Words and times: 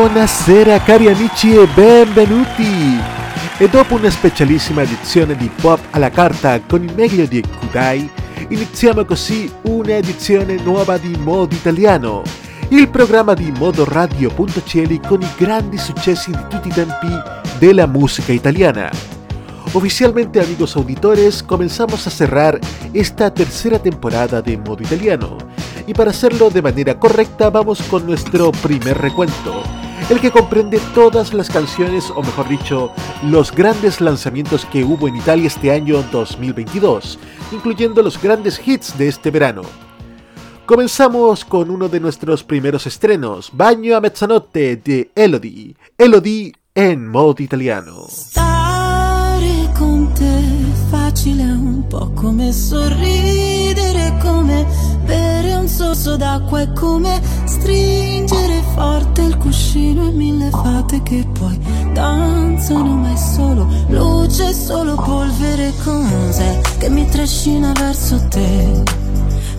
Buonasera 0.00 0.80
cari 0.80 1.08
amici 1.08 1.54
e 1.54 1.66
benvenuti! 1.74 2.98
E 3.58 3.68
dopo 3.68 3.96
una 3.96 4.08
specialissima 4.08 4.80
edizione 4.80 5.36
di 5.36 5.50
Pop 5.60 5.78
alla 5.90 6.08
carta 6.08 6.58
con 6.66 6.82
il 6.82 6.94
meglio 6.94 7.26
di 7.26 7.42
Kudai, 7.42 8.10
iniziamo 8.48 9.04
così 9.04 9.52
un'edizione 9.64 10.54
nuova 10.62 10.96
di 10.96 11.14
Modo 11.18 11.54
Italiano, 11.54 12.22
il 12.70 12.88
programma 12.88 13.34
di 13.34 13.52
Modo 13.52 13.84
Radio.cl 13.84 15.06
con 15.06 15.20
i 15.20 15.28
grandi 15.36 15.76
successi 15.76 16.30
di 16.30 16.44
tutti 16.48 16.68
i 16.68 16.72
tempi 16.72 17.12
della 17.58 17.86
musica 17.86 18.32
italiana. 18.32 18.90
Oficialmente 19.72 20.40
amigos 20.40 20.76
auditores, 20.76 21.42
comenzamos 21.42 22.06
a 22.06 22.10
cerrar 22.10 22.58
esta 22.94 23.28
tercera 23.28 23.78
temporada 23.78 24.40
de 24.40 24.56
Modo 24.56 24.82
Italiano 24.82 25.36
y 25.86 25.92
para 25.92 26.10
hacerlo 26.10 26.48
de 26.48 26.62
manera 26.62 26.98
correcta 26.98 27.50
vamos 27.50 27.82
con 27.82 28.06
nuestro 28.06 28.50
primer 28.50 28.96
recuento, 28.96 29.62
el 30.10 30.20
que 30.20 30.30
comprende 30.32 30.80
todas 30.92 31.32
las 31.32 31.48
canciones, 31.48 32.10
o 32.10 32.20
mejor 32.20 32.48
dicho, 32.48 32.92
los 33.22 33.52
grandes 33.52 34.00
lanzamientos 34.00 34.66
que 34.66 34.82
hubo 34.82 35.06
en 35.06 35.14
Italia 35.14 35.46
este 35.46 35.70
año 35.70 36.02
2022, 36.10 37.16
incluyendo 37.52 38.02
los 38.02 38.20
grandes 38.20 38.60
hits 38.66 38.98
de 38.98 39.06
este 39.06 39.30
verano. 39.30 39.62
Comenzamos 40.66 41.44
con 41.44 41.70
uno 41.70 41.88
de 41.88 42.00
nuestros 42.00 42.42
primeros 42.42 42.88
estrenos, 42.88 43.50
Baño 43.52 43.96
a 43.96 44.00
Mezzanotte 44.00 44.76
de 44.76 45.12
Elodie, 45.14 45.76
Elodie 45.96 46.52
en 46.74 47.06
modo 47.08 47.36
italiano. 47.38 48.08
Con 49.78 50.12
te 50.14 50.24
un 50.24 51.84
sorso 55.80 56.18
d'acqua 56.18 56.60
è 56.60 56.72
come 56.74 57.22
stringere 57.44 58.62
forte 58.74 59.22
il 59.22 59.38
cuscino 59.38 60.08
e 60.08 60.10
mille 60.10 60.50
fate 60.50 61.02
che 61.02 61.26
poi 61.38 61.58
danzano 61.94 62.96
ma 62.96 63.10
è 63.10 63.16
solo 63.16 63.66
luce, 63.88 64.52
solo 64.52 64.94
polvere 64.94 65.72
cos'è 65.82 66.60
che 66.76 66.90
mi 66.90 67.08
trascina 67.08 67.72
verso 67.72 68.22
te. 68.28 68.82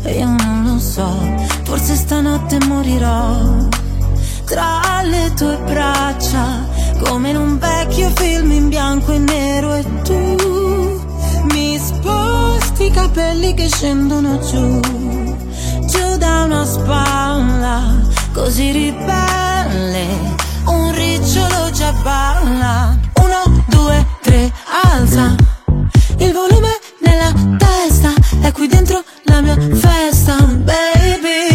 E 0.04 0.20
io 0.20 0.28
non 0.28 0.64
lo 0.64 0.78
so, 0.78 1.10
forse 1.64 1.96
stanotte 1.96 2.60
morirò 2.68 3.68
tra 4.46 5.02
le 5.02 5.34
tue 5.36 5.58
braccia 5.66 6.68
come 7.04 7.32
in 7.32 7.38
un 7.38 7.58
vecchio 7.58 8.10
film 8.12 8.52
in 8.52 8.70
bianco 8.70 9.12
e 9.12 9.18
nero 9.18 9.74
e 9.74 9.84
tu 10.04 11.02
mi 11.52 11.80
sposti 11.80 12.86
i 12.86 12.92
capelli 12.92 13.56
che 13.56 13.68
scendono 13.68 14.38
giù, 14.40 14.80
giù 15.92 16.16
da 16.16 16.44
una 16.44 16.64
spalla 16.64 18.00
così 18.32 18.72
ribelle, 18.72 20.08
un 20.66 20.92
ricciolo 20.94 21.70
già 21.72 21.92
balla. 22.02 22.98
Uno, 23.16 23.64
due, 23.68 24.08
tre, 24.22 24.52
alza 24.84 25.36
il 26.18 26.32
volume 26.32 26.70
nella 27.00 27.34
testa, 27.58 28.14
è 28.42 28.52
qui 28.54 28.68
dentro 28.68 29.04
la 29.24 29.42
mia 29.42 29.58
festa, 29.76 30.36
baby. 30.38 31.51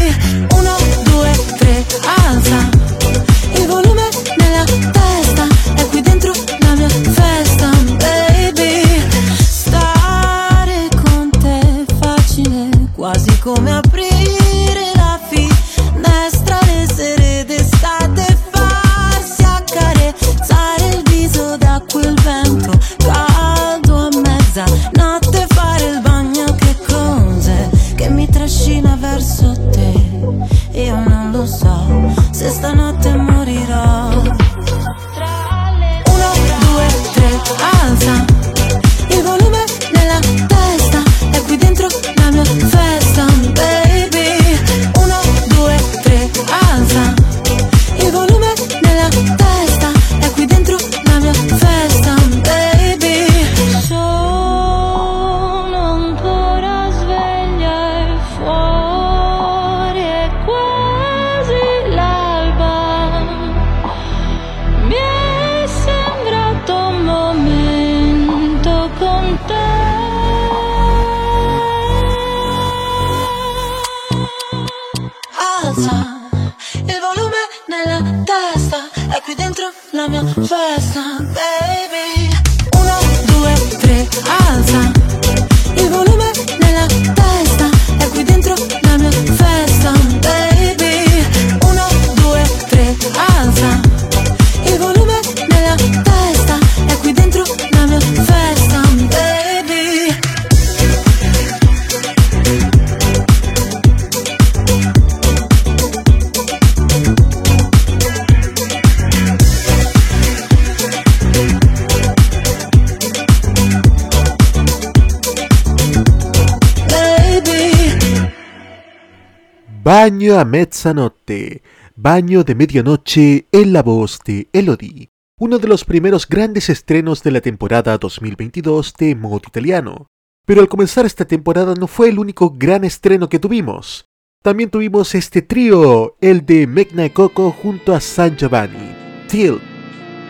Bagno 120.06 120.38
a 120.38 120.44
mezzanotte, 120.44 121.62
bagno 121.96 122.44
de 122.44 122.54
medianoche 122.54 123.48
en 123.50 123.72
la 123.72 123.82
voz 123.82 124.20
de 124.24 124.46
Elodie. 124.52 125.08
uno 125.40 125.58
de 125.58 125.66
los 125.66 125.84
primeros 125.84 126.28
grandes 126.28 126.68
estrenos 126.68 127.24
de 127.24 127.32
la 127.32 127.40
temporada 127.40 127.98
2022 127.98 128.94
de 128.96 129.16
Modo 129.16 129.42
Italiano. 129.48 130.06
Pero 130.46 130.60
al 130.60 130.68
comenzar 130.68 131.06
esta 131.06 131.24
temporada 131.24 131.74
no 131.74 131.88
fue 131.88 132.08
el 132.10 132.20
único 132.20 132.50
gran 132.50 132.84
estreno 132.84 133.28
que 133.28 133.40
tuvimos. 133.40 134.04
También 134.44 134.70
tuvimos 134.70 135.12
este 135.16 135.42
trío, 135.42 136.16
el 136.20 136.46
de 136.46 136.68
Megna 136.68 137.12
Coco 137.12 137.50
junto 137.50 137.92
a 137.92 138.00
San 138.00 138.36
Giovanni. 138.36 138.94
Till, 139.26 139.58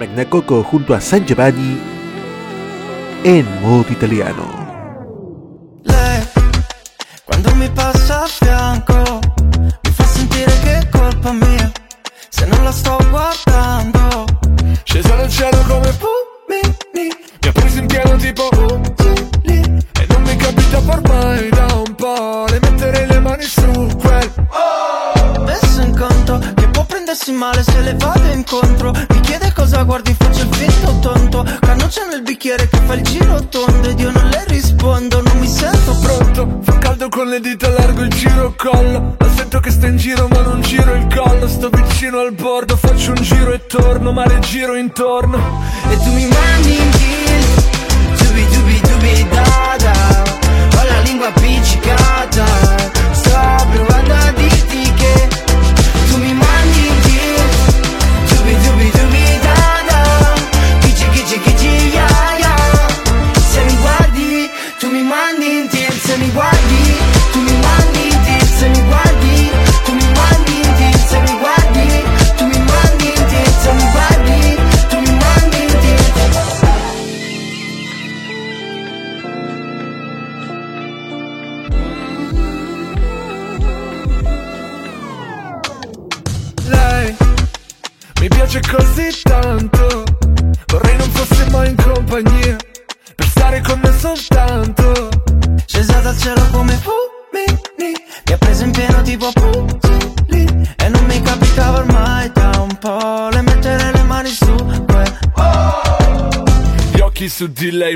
Megna 0.00 0.24
Coco 0.24 0.62
junto 0.62 0.94
a 0.94 1.02
San 1.02 1.26
Giovanni 1.26 1.78
en 3.24 3.44
modo 3.60 3.84
italiano. 3.92 4.56
Colpa 11.16 11.32
mia, 11.32 11.72
se 12.28 12.46
non 12.46 12.62
la 12.64 12.72
sto 12.72 12.96
guardando. 13.10 14.24
Scesa 14.84 15.14
dal 15.14 15.30
cielo 15.30 15.58
come 15.66 15.92
pumini 15.92 17.14
Mi 17.42 17.48
ha 17.48 17.52
preso 17.52 17.78
in 17.78 17.86
pieno 17.86 18.16
tipo 18.16 18.48
Ugili 18.52 19.78
E 19.98 20.06
non 20.08 20.22
mi 20.22 20.36
capita 20.36 20.78
ormai 20.78 21.48
da 21.50 21.66
un 21.74 21.94
po' 21.94 22.46
Le 22.48 22.58
mettere 22.60 23.06
le 23.06 23.18
mani 23.18 23.42
su 23.42 23.88
quel 23.98 24.30
oh! 24.50 25.42
Messo 25.42 25.80
in 25.80 25.96
conto 25.96 26.55
prendersi 27.16 27.32
male 27.32 27.62
se 27.62 27.80
le 27.80 27.94
vado 27.94 28.30
incontro. 28.32 28.92
Mi 29.08 29.20
chiede 29.20 29.52
cosa 29.54 29.82
guardi, 29.82 30.14
faccio 30.14 30.42
il 30.42 30.54
finto 30.54 30.98
tonto. 31.00 31.44
Cannuccia 31.60 32.06
nel 32.06 32.22
bicchiere 32.22 32.68
che 32.68 32.78
fa 32.84 32.94
il 32.94 33.02
giro 33.02 33.46
tondo 33.48 33.88
Ed 33.88 33.98
io 33.98 34.10
non 34.10 34.28
le 34.28 34.44
rispondo, 34.46 35.22
non 35.22 35.38
mi 35.38 35.48
sento 35.48 35.96
pronto. 36.02 36.60
Fa 36.62 36.78
caldo 36.78 37.08
con 37.08 37.28
le 37.28 37.40
dita, 37.40 37.68
largo 37.68 38.02
il 38.02 38.10
giro 38.10 38.54
collo 38.56 39.16
La 39.18 39.28
sento 39.34 39.60
che 39.60 39.70
sta 39.70 39.86
in 39.86 39.96
giro 39.96 40.28
ma 40.28 40.40
non 40.40 40.60
giro 40.60 40.94
il 40.94 41.06
collo. 41.14 41.48
Sto 41.48 41.70
vicino 41.70 42.20
al 42.20 42.32
bordo, 42.32 42.76
faccio 42.76 43.10
un 43.10 43.22
giro 43.22 43.52
e 43.52 43.66
torno 43.66 44.12
Ma 44.12 44.26
le 44.26 44.38
giro 44.40 44.76
intorno. 44.76 45.38
E 45.88 45.96
tu 45.96 46.12
mi 46.12 46.26
mandi 46.26 46.76
in 46.76 46.90
kill 46.90 47.05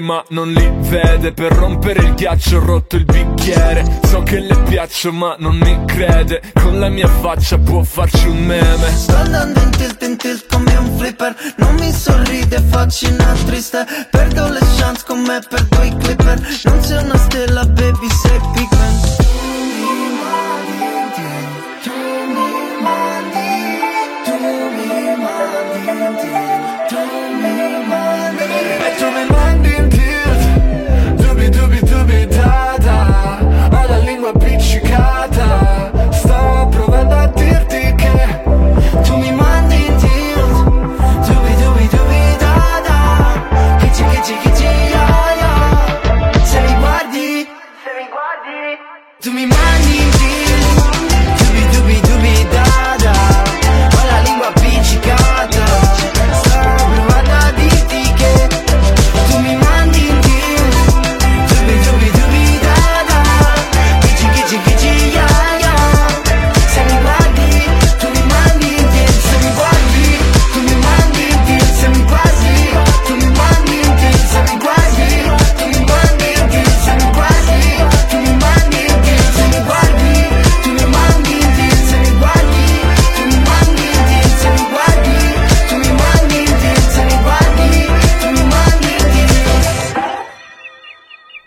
ma 0.01 0.23
non 0.29 0.51
li 0.51 0.71
vede. 0.89 1.33
Per 1.33 1.53
rompere 1.53 2.03
il 2.03 2.15
ghiaccio 2.15 2.57
ho 2.57 2.65
rotto 2.65 2.97
il 2.97 3.05
bicchiere. 3.05 4.01
So 4.05 4.23
che 4.23 4.41
le 4.41 4.57
piaccio 4.69 5.13
ma 5.13 5.37
non 5.39 5.57
mi 5.57 5.85
crede. 5.87 6.43
Con 6.55 6.79
la 6.79 6.89
mia 6.89 7.09
faccia 7.09 7.59
può 7.59 7.83
farci 7.83 8.27
un 8.27 8.45
meme. 8.45 8.91
Sto 8.95 9.17
andando 9.17 9.61
in 9.61 9.71
tilt 9.71 10.03
in 10.03 10.17
tilt 10.17 10.47
come 10.53 10.77
un 10.77 10.99
flipper. 10.99 11.35
Non 11.57 11.75
mi 11.75 11.93
sorride, 11.93 12.61
faccina 12.69 13.35
triste. 13.47 13.87
Perdo 14.11 14.49
le 14.49 14.61
chance 14.79 15.05
con 15.07 15.21
me, 15.21 15.41
perdo 15.49 15.83
i 15.83 15.97
clipper. 15.97 16.41
Non 16.65 16.83
sei 16.83 17.05
una 17.05 17.17
stella 17.17 17.65
baby, 17.65 18.09
sei 18.23 18.41
pigment 18.55 19.20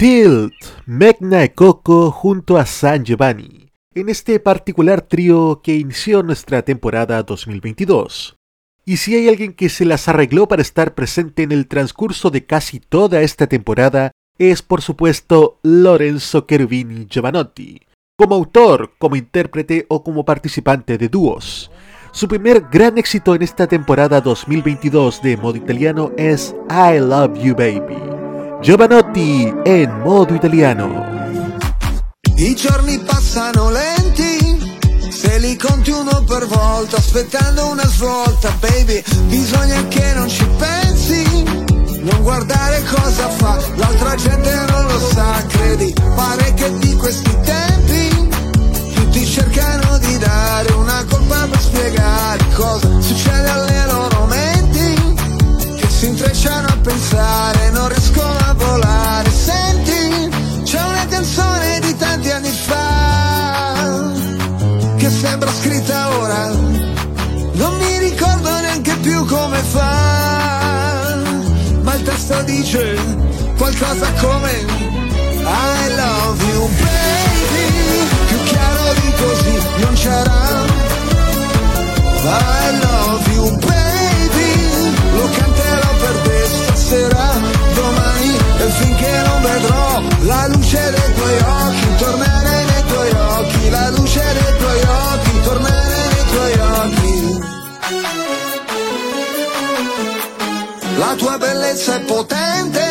Tilt, 0.04 0.52
Megna 0.86 1.46
y 1.46 1.50
Coco 1.52 2.12
junto 2.12 2.58
a 2.58 2.66
San 2.66 3.06
Giovanni, 3.06 3.70
en 3.96 4.10
este 4.10 4.38
particular 4.42 5.00
trío 5.00 5.62
que 5.64 5.78
inició 5.78 6.24
nuestra 6.24 6.62
temporada 6.62 7.24
2022. 7.24 8.36
Y 8.84 8.98
si 8.98 9.16
hay 9.16 9.30
alguien 9.30 9.54
que 9.54 9.70
se 9.70 9.86
las 9.86 10.10
arregló 10.10 10.50
para 10.50 10.62
estar 10.62 10.94
presente 10.94 11.44
en 11.44 11.54
el 11.54 11.70
transcurso 11.70 12.32
de 12.32 12.46
casi 12.46 12.82
toda 12.82 13.22
esta 13.22 13.48
temporada, 13.48 14.12
es 14.38 14.62
por 14.62 14.82
supuesto 14.82 15.62
Lorenzo 15.64 16.46
Cherubini 16.50 17.08
Giovanotti, 17.10 17.80
como 18.18 18.36
autor, 18.36 18.92
como 19.00 19.16
intérprete 19.16 19.86
o 19.88 20.04
como 20.04 20.26
participante 20.26 20.98
de 20.98 21.08
dúos. 21.08 21.72
Su 22.12 22.28
primer 22.28 22.66
gran 22.70 22.98
éxito 22.98 23.36
en 23.36 23.42
esta 23.42 23.68
temporada 23.68 24.20
2022 24.20 25.22
de 25.22 25.38
modo 25.38 25.56
italiano 25.56 26.12
es 26.18 26.54
I 26.70 27.00
Love 27.00 27.42
You 27.42 27.56
Baby. 27.56 28.13
Giovanotti 28.64 29.54
en 29.66 30.00
modo 30.00 30.34
italiano. 30.34 31.04
I 32.38 32.56
giorni 32.56 32.98
passano 33.00 33.70
lenti, 33.70 34.80
se 35.10 35.38
li 35.40 35.58
conti 35.58 35.92
uno 35.92 36.24
per 36.24 36.48
volta, 36.48 36.96
aspettando 36.96 37.68
una 37.68 37.86
svolta, 37.86 38.56
baby, 38.62 39.04
bisogna 39.28 39.86
che 39.90 40.14
non 40.14 40.30
ci 40.30 40.48
pensi, 40.58 41.44
non 42.04 42.22
guardare 42.22 42.82
cosa 42.90 43.28
fa, 43.28 43.60
l'altra 43.76 44.16
gente 44.16 44.56
non 44.70 44.86
lo 44.88 45.00
sa, 45.12 45.44
credi, 45.46 45.94
pare 46.16 46.54
che 46.54 46.78
di 46.78 46.96
questi 46.96 47.38
tempi, 47.44 48.30
tutti 48.96 49.26
cercano 49.26 49.98
di 49.98 50.18
dare 50.20 50.72
una 50.72 51.04
colpa 51.10 51.48
per 51.50 51.60
spiegare 51.60 52.46
cosa 52.54 53.02
succede 53.02 53.50
alle 53.50 53.86
loro 53.88 54.26
menti, 54.28 55.16
che 55.76 55.88
si 55.90 56.06
intrecciano 56.08 56.68
a 56.68 56.78
pensare, 56.82 57.53
testo 72.24 72.42
dice 72.44 72.96
qualcosa 73.58 74.12
come 74.22 74.52
I 75.46 75.96
love 75.96 76.44
you 76.54 76.70
baby, 76.70 78.08
più 78.28 78.44
chiaro 78.44 78.94
di 78.94 79.14
così 79.18 79.58
non 79.80 79.94
c'era, 79.94 80.62
I 82.24 82.80
love 82.82 83.34
you 83.34 83.58
baby, 83.58 84.94
lo 85.16 85.30
canterò 85.36 85.90
per 86.00 86.16
te 86.24 86.46
stasera, 86.46 87.32
domani 87.76 88.38
e 88.58 88.70
finché 88.70 89.22
non 89.26 89.42
vedrò 89.42 90.02
la 90.22 90.48
luce 90.48 90.73
La 101.06 101.16
tua 101.16 101.38
bellezza 101.38 101.96
è 101.96 102.00
potente, 102.00 102.82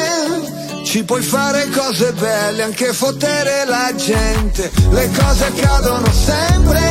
ci 0.84 1.02
puoi 1.02 1.22
fare 1.22 1.70
cose 1.70 2.12
belle, 2.12 2.62
anche 2.62 2.92
fottere 2.92 3.64
la 3.64 3.90
gente, 3.96 4.70
le 4.90 5.10
cose 5.16 5.46
accadono 5.46 6.12
sempre 6.12 6.90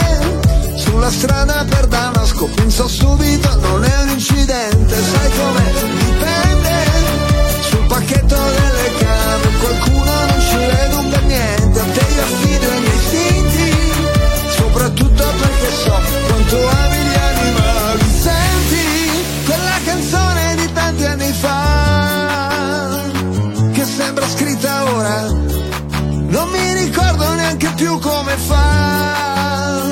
sulla 0.77 1.11
strada 1.11 1.63
per 1.69 1.85
Damasco 1.85 2.47
penso 2.55 2.87
subito 2.87 3.55
non 3.59 3.83
è 3.83 4.01
un 4.01 4.09
incidente. 4.09 4.95
Sai 4.95 5.31
come 5.37 5.73
dipende? 5.99 6.75
Sul 7.69 7.85
pacchetto 7.85 8.35
delle 8.35 8.91
came 8.97 9.57
qualcuno 9.59 10.25
non 10.25 10.41
ci 10.41 10.55
vede 10.55 11.07
per 11.11 11.23
niente. 11.25 11.79
A 11.79 11.83
te 11.83 12.13
io 12.13 12.21
affido 12.23 12.71
i 12.71 12.79
miei 12.79 12.95
istinti 12.95 13.91
soprattutto 14.55 15.23
perché 15.39 15.71
so 15.83 16.01
quanto 16.25 16.67
ami 16.67 16.90
anni 21.21 21.33
fa 21.33 23.09
che 23.73 23.85
sembra 23.85 24.27
scritta 24.27 24.83
ora 24.91 25.21
non 25.27 26.49
mi 26.49 26.73
ricordo 26.73 27.33
neanche 27.35 27.71
più 27.75 27.99
come 27.99 28.35
fa 28.37 29.89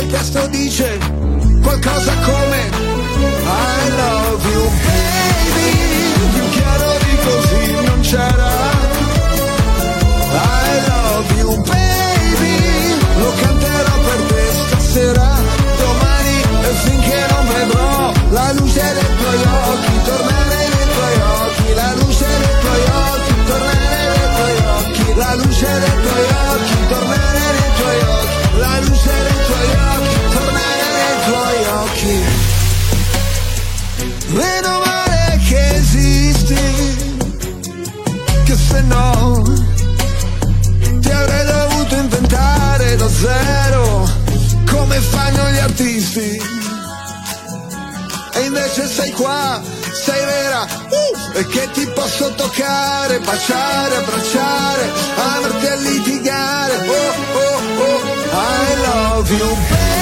il 0.00 0.06
testo 0.10 0.46
dice 0.48 0.98
qualcosa 1.62 2.14
come 2.24 2.70
I 3.44 3.90
love 3.96 4.50
you 4.50 4.70
baby, 4.82 5.70
più 6.32 6.48
chiaro 6.50 6.98
di 6.98 7.16
così 7.22 7.72
non 7.72 8.00
c'era. 8.00 8.59
Invece 48.50 48.88
sei 48.88 49.12
qua, 49.12 49.62
sei 49.92 50.24
vera, 50.24 50.62
uh, 50.62 51.38
e 51.38 51.46
che 51.46 51.70
ti 51.72 51.86
posso 51.94 52.34
toccare, 52.34 53.20
baciare, 53.20 53.96
abbracciare, 53.96 54.92
amarti 55.14 55.66
a 55.66 55.74
litigare. 55.76 56.74
Oh, 56.88 57.38
oh, 57.38 57.82
oh, 57.82 58.00
I 58.32 58.80
love 58.82 59.30
you, 59.30 59.56
baby 59.70 59.99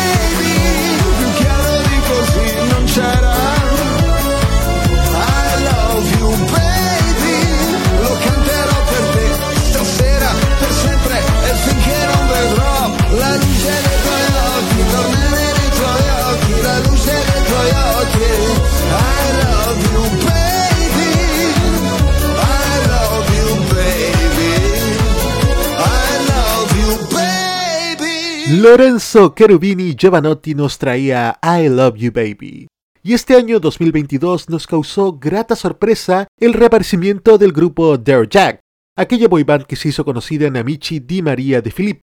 Lorenzo 28.71 29.33
Cherubini 29.35 29.95
Giovanotti 29.95 30.55
nos 30.55 30.77
traía 30.77 31.39
I 31.43 31.71
Love 31.71 31.97
You 31.97 32.13
Baby. 32.13 32.69
Y 33.03 33.15
este 33.15 33.35
año 33.35 33.61
2022 33.61 34.51
nos 34.51 34.67
causó 34.67 35.15
grata 35.15 35.57
sorpresa 35.57 36.29
el 36.39 36.53
reaparecimiento 36.53 37.39
del 37.39 37.53
grupo 37.53 37.97
Dare 37.97 38.29
Jack, 38.29 38.61
aquella 38.95 39.27
boyband 39.27 39.65
que 39.65 39.75
se 39.75 39.89
hizo 39.89 40.05
conocida 40.05 40.49
en 40.49 40.59
Amici 40.59 41.01
Di 41.01 41.23
Maria 41.23 41.63
de 41.63 41.71
Filippo. 41.71 42.03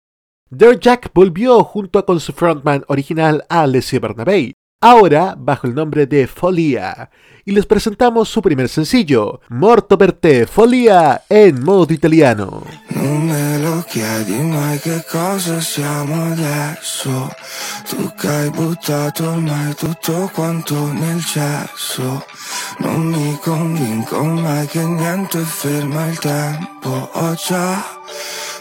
Dare 0.50 0.78
Jack 0.78 1.10
volvió 1.14 1.64
junto 1.64 1.98
a 1.98 2.04
con 2.04 2.20
su 2.20 2.34
frontman 2.34 2.84
original 2.88 3.42
Alessio 3.48 3.98
Bernabei, 3.98 4.52
ahora 4.80 5.34
bajo 5.38 5.66
el 5.66 5.74
nombre 5.74 6.06
de 6.06 6.26
Folia, 6.26 7.10
y 7.44 7.52
les 7.52 7.66
presentamos 7.66 8.28
su 8.28 8.40
primer 8.40 8.68
sencillo, 8.68 9.40
Morto 9.48 9.98
per 9.98 10.12
te, 10.12 10.46
Folia, 10.46 11.22
en 11.28 11.62
modo 11.62 11.92
italiano. 11.92 12.62
Non 12.90 13.26
me 13.26 13.58
lo 13.58 13.84
chiedi 13.86 14.32
mai 14.42 14.78
che 14.78 15.04
cosa 15.10 15.60
siamo 15.60 16.32
adesso, 16.32 17.30
tu 17.88 18.10
che 18.18 18.28
hai 18.28 18.50
buttato 18.50 19.28
ormai 19.28 19.74
tutto 19.74 20.30
quanto 20.32 20.74
nel 20.92 21.22
cesso, 21.24 22.24
non 22.78 23.06
mi 23.06 23.38
convinco 23.42 24.24
mai 24.24 24.66
che 24.66 24.82
niente 24.82 25.40
ferma 25.40 26.06
il 26.06 26.18
tempo, 26.18 27.10
ho 27.12 27.34
già 27.34 27.84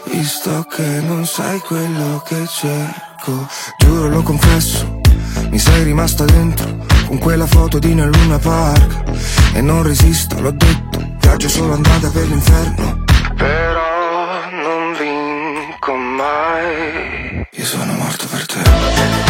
visto 0.04 0.66
che 0.68 1.00
non 1.00 1.24
sei 1.24 1.58
quello 1.60 2.22
che 2.26 2.46
cerco, 2.46 3.48
giuro 3.78 4.08
lo 4.08 4.22
confesso 4.22 5.09
mi 5.50 5.58
sei 5.58 5.84
rimasta 5.84 6.24
dentro 6.24 6.86
con 7.06 7.18
quella 7.18 7.46
foto 7.46 7.78
di 7.78 7.94
nel 7.94 8.10
Luna 8.10 8.38
Park. 8.38 9.02
E 9.54 9.60
non 9.60 9.82
resisto, 9.82 10.40
l'ho 10.40 10.52
detto, 10.52 11.16
viaggio 11.18 11.48
solo 11.48 11.74
andata 11.74 12.08
per 12.10 12.26
l'inferno. 12.26 13.04
Però 13.36 14.50
non 14.50 14.96
vinco 14.98 15.94
mai. 15.94 17.46
Io 17.50 17.64
sono 17.64 17.92
morto 17.94 18.26
per 18.26 18.46
te 18.46 19.29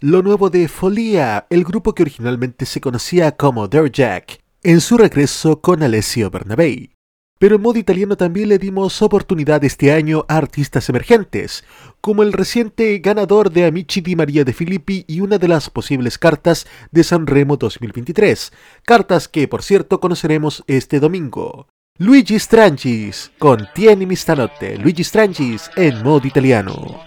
Lo 0.00 0.22
nuevo 0.22 0.50
de 0.50 0.68
Folia, 0.68 1.46
el 1.50 1.64
grupo 1.64 1.94
que 1.94 2.02
originalmente 2.02 2.66
se 2.66 2.80
conocía 2.80 3.32
como 3.32 3.68
Jack, 3.68 4.40
en 4.62 4.80
su 4.80 4.96
regreso 4.98 5.60
con 5.60 5.82
Alessio 5.82 6.30
Bernabei. 6.30 6.90
Pero 7.38 7.56
en 7.56 7.62
modo 7.62 7.78
italiano 7.78 8.16
también 8.16 8.48
le 8.48 8.58
dimos 8.58 9.00
oportunidad 9.00 9.62
este 9.62 9.92
año 9.92 10.24
a 10.28 10.36
artistas 10.36 10.88
emergentes, 10.88 11.64
como 12.00 12.24
el 12.24 12.32
reciente 12.32 12.98
ganador 12.98 13.50
de 13.52 13.66
Amici 13.66 14.00
di 14.00 14.16
Maria 14.16 14.44
de 14.44 14.52
Filippi 14.52 15.04
y 15.06 15.20
una 15.20 15.38
de 15.38 15.46
las 15.46 15.70
posibles 15.70 16.18
cartas 16.18 16.66
de 16.90 17.04
Sanremo 17.04 17.56
2023, 17.56 18.52
cartas 18.84 19.28
que 19.28 19.46
por 19.46 19.62
cierto 19.62 20.00
conoceremos 20.00 20.64
este 20.66 20.98
domingo. 20.98 21.68
Luigi 21.98 22.38
Strangis 22.38 23.30
con 23.38 23.68
Tieni 23.74 24.06
mi 24.06 24.16
stanotte, 24.16 24.76
Luigi 24.76 25.04
Strangis 25.04 25.70
en 25.76 26.02
modo 26.02 26.26
italiano. 26.26 27.04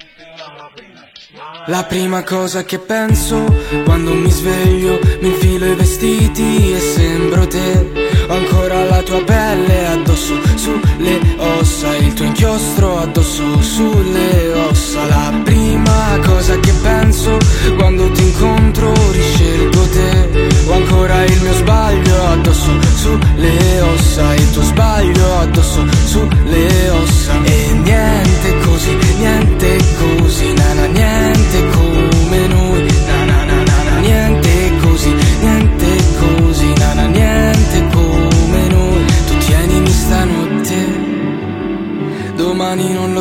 La 1.67 1.83
prima 1.83 2.23
cosa 2.23 2.63
che 2.63 2.79
penso 2.79 3.45
quando 3.85 4.15
mi 4.15 4.31
sveglio, 4.31 4.99
mi 5.21 5.27
infilo 5.27 5.67
i 5.67 5.75
vestiti 5.75 6.73
e 6.73 6.79
sembro 6.79 7.45
te. 7.45 8.09
Ho 8.27 8.33
ancora 8.33 8.83
la 8.85 9.03
tua 9.03 9.23
pelle 9.23 9.85
addosso 9.85 10.33
sulle 10.55 11.19
ossa, 11.37 11.95
il 11.97 12.13
tuo 12.13 12.25
inchiostro 12.25 12.97
addosso 13.01 13.61
sulle 13.61 14.53
ossa. 14.53 15.05
La 15.05 15.39
prima 15.43 16.19
cosa 16.25 16.59
che 16.59 16.71
penso 16.81 17.37
quando 17.77 18.09
ti 18.09 18.23
incontro, 18.23 18.91
riscelgo 19.11 19.87
te. 19.89 20.49
Ho 20.67 20.73
ancora 20.73 21.23
il 21.25 21.41
mio 21.41 21.53
sbaglio 21.53 22.25
addosso 22.25 22.71
sulle 22.95 23.81
ossa, 23.81 24.33
il 24.33 24.51
tuo 24.51 24.63
sbaglio 24.63 25.37
addosso 25.37 25.85
sulle 26.05 26.89
ossa. 26.89 27.43
E 27.43 27.73
niente 27.83 28.57
così, 28.65 28.97
niente 29.19 29.77
così, 29.99 30.53
nana, 30.53 30.85
niente 30.87 31.40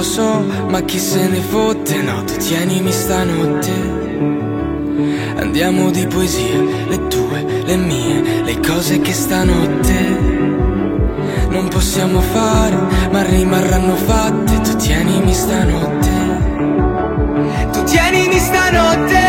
lo 0.01 0.07
so, 0.07 0.45
ma 0.69 0.81
chi 0.81 0.99
se 0.99 1.29
ne 1.29 1.41
fotte, 1.41 2.01
no, 2.01 2.25
tu 2.25 2.35
tienimi 2.39 2.91
stanotte. 2.91 3.73
Andiamo 5.37 5.91
di 5.91 6.07
poesie, 6.07 6.87
le 6.89 7.07
tue, 7.09 7.45
le 7.65 7.77
mie, 7.77 8.43
le 8.43 8.61
cose 8.61 9.01
che 9.01 9.13
stanotte 9.13 10.39
non 11.51 11.69
possiamo 11.69 12.21
fare, 12.21 12.79
ma 13.11 13.23
rimarranno 13.23 13.95
fatte. 13.97 14.61
Tu 14.63 14.77
tienimi 14.77 15.35
stanotte. 15.35 16.11
Tu 17.73 17.83
tienimi 17.85 18.39
stanotte. 18.39 19.23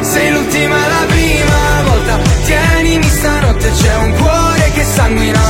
Sei 0.00 0.32
l'ultima 0.32 0.76
la 0.76 1.04
prima 1.06 1.82
volta. 1.84 2.18
Tienimi 2.44 3.08
stanotte, 3.08 3.70
c'è 3.72 3.96
un 3.96 4.12
cuore 4.12 4.70
che 4.72 4.84
sanguina. 4.84 5.40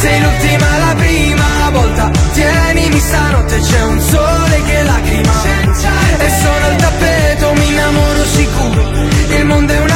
Sei 0.00 0.20
l'ultima 0.20 0.78
la 0.78 0.94
prima 0.96 1.70
volta. 1.70 2.10
Tienimi 2.32 2.87
stanotte, 3.08 3.58
c'è 3.58 3.82
un 3.84 4.00
sole 4.00 4.62
che 4.64 4.82
lacrima. 4.82 5.32
E 6.18 6.28
sono 6.42 6.66
al 6.66 6.76
tappeto, 6.76 7.52
mi 7.54 7.68
innamoro 7.68 8.24
sicuro. 8.24 8.82
Il 9.36 9.44
mondo 9.46 9.72
è 9.72 9.80
una 9.80 9.87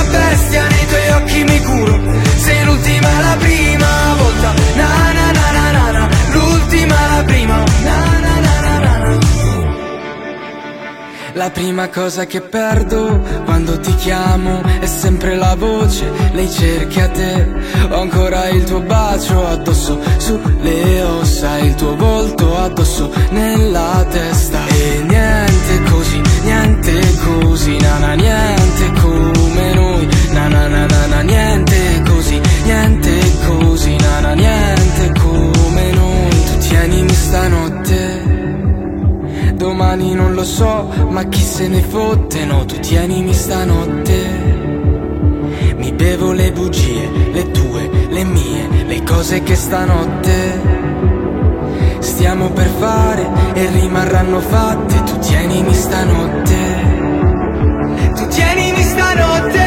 La 11.42 11.50
prima 11.50 11.88
cosa 11.88 12.24
che 12.24 12.40
perdo 12.40 13.20
quando 13.44 13.80
ti 13.80 13.92
chiamo 13.96 14.62
è 14.78 14.86
sempre 14.86 15.34
la 15.34 15.56
voce, 15.56 16.08
lei 16.34 16.48
cerca 16.48 17.08
te. 17.08 17.52
Ho 17.90 18.00
ancora 18.00 18.48
il 18.48 18.62
tuo 18.62 18.78
bacio 18.78 19.44
addosso 19.48 19.98
sulle 20.18 21.02
ossa, 21.02 21.58
il 21.58 21.74
tuo 21.74 21.96
volto 21.96 22.56
addosso 22.56 23.12
nella 23.30 24.06
testa. 24.08 24.64
E 24.68 25.02
niente 25.04 25.82
così, 25.90 26.22
niente 26.44 27.00
così, 27.24 27.76
nana, 27.76 28.12
niente 28.12 28.71
Domani 39.92 40.14
non 40.14 40.32
lo 40.32 40.42
so, 40.42 40.88
ma 41.10 41.22
chi 41.24 41.42
se 41.42 41.68
ne 41.68 41.82
fotte, 41.82 42.46
no, 42.46 42.64
tu 42.64 42.80
tienimi 42.80 43.34
stanotte. 43.34 44.16
Mi 45.76 45.92
bevo 45.92 46.32
le 46.32 46.50
bugie, 46.50 47.10
le 47.30 47.50
tue, 47.50 47.90
le 48.08 48.24
mie, 48.24 48.86
le 48.86 49.02
cose 49.02 49.42
che 49.42 49.54
stanotte 49.54 50.60
stiamo 51.98 52.48
per 52.52 52.70
fare 52.78 53.28
e 53.52 53.66
rimarranno 53.66 54.40
fatte. 54.40 55.02
Tu 55.02 55.18
tienimi 55.18 55.74
stanotte. 55.74 56.56
Tu 58.14 58.28
tienimi 58.28 58.82
stanotte. 58.82 59.66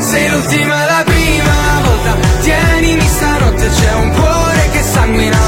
Sei 0.00 0.30
l'ultima 0.30 0.84
la 0.84 1.02
prima 1.04 1.80
volta. 1.84 2.16
Tienimi 2.40 3.06
stanotte, 3.06 3.68
c'è 3.68 3.94
un 3.94 4.10
cuore 4.10 4.68
che 4.72 4.82
sanguina. 4.82 5.43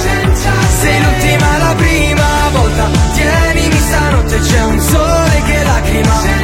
Baby, 5.96 6.35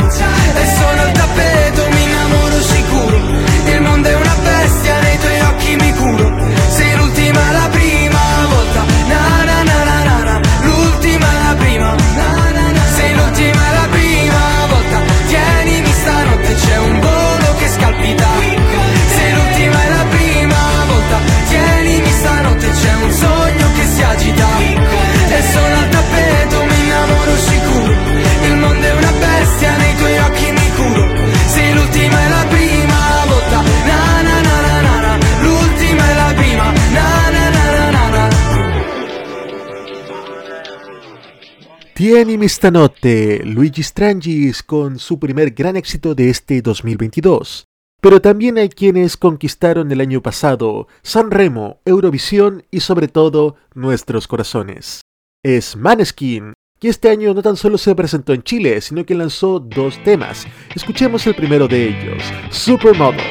Tienimi 42.12 42.46
stanotte, 42.46 43.40
Luigi 43.42 43.82
Strangis 43.82 44.62
con 44.62 44.98
su 44.98 45.18
primer 45.18 45.52
gran 45.52 45.78
éxito 45.78 46.14
de 46.14 46.28
este 46.28 46.60
2022. 46.60 47.64
Pero 48.02 48.20
también 48.20 48.58
hay 48.58 48.68
quienes 48.68 49.16
conquistaron 49.16 49.90
el 49.90 50.02
año 50.02 50.20
pasado 50.20 50.88
Sanremo, 51.02 51.80
Eurovisión 51.86 52.64
y 52.70 52.80
sobre 52.80 53.08
todo 53.08 53.56
nuestros 53.72 54.28
corazones. 54.28 55.00
Es 55.42 55.74
Maneskin, 55.74 56.52
y 56.82 56.88
este 56.88 57.08
año 57.08 57.32
no 57.32 57.40
tan 57.40 57.56
solo 57.56 57.78
se 57.78 57.94
presentó 57.94 58.34
en 58.34 58.42
Chile, 58.42 58.82
sino 58.82 59.06
que 59.06 59.14
lanzó 59.14 59.58
dos 59.58 59.98
temas. 60.04 60.46
Escuchemos 60.74 61.26
el 61.26 61.34
primero 61.34 61.66
de 61.66 61.88
ellos, 61.88 62.22
Supermodel, 62.50 63.22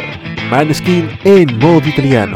Maneskin 0.50 1.08
en 1.24 1.56
modo 1.60 1.88
italiano. 1.88 2.36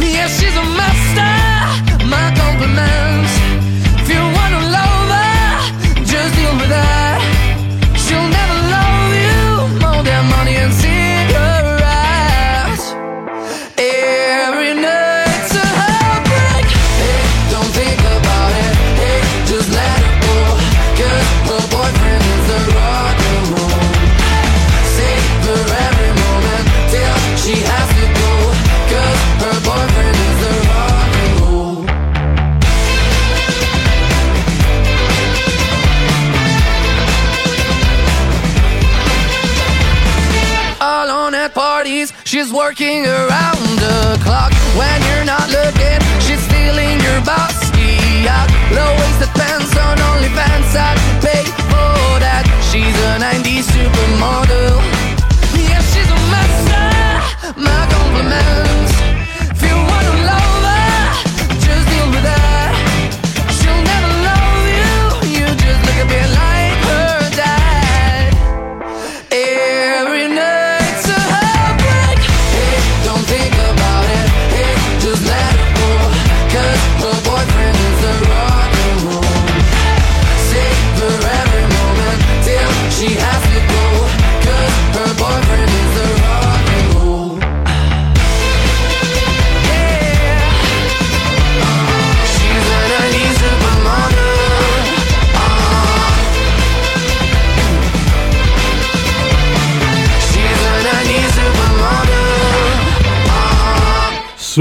Yeah, 0.00 0.28
she's 0.28 0.56
a 0.56 0.66
master. 0.80 1.32
My 2.06 2.26
compliments. 2.36 3.32
If 4.02 4.08
you 4.14 4.22
wanna 4.36 4.60
love 4.76 5.08
her, 5.16 6.04
just 6.04 6.34
deal 6.36 6.54
with 6.60 6.68
that. 6.68 7.11
Working 42.52 43.06
around 43.06 43.61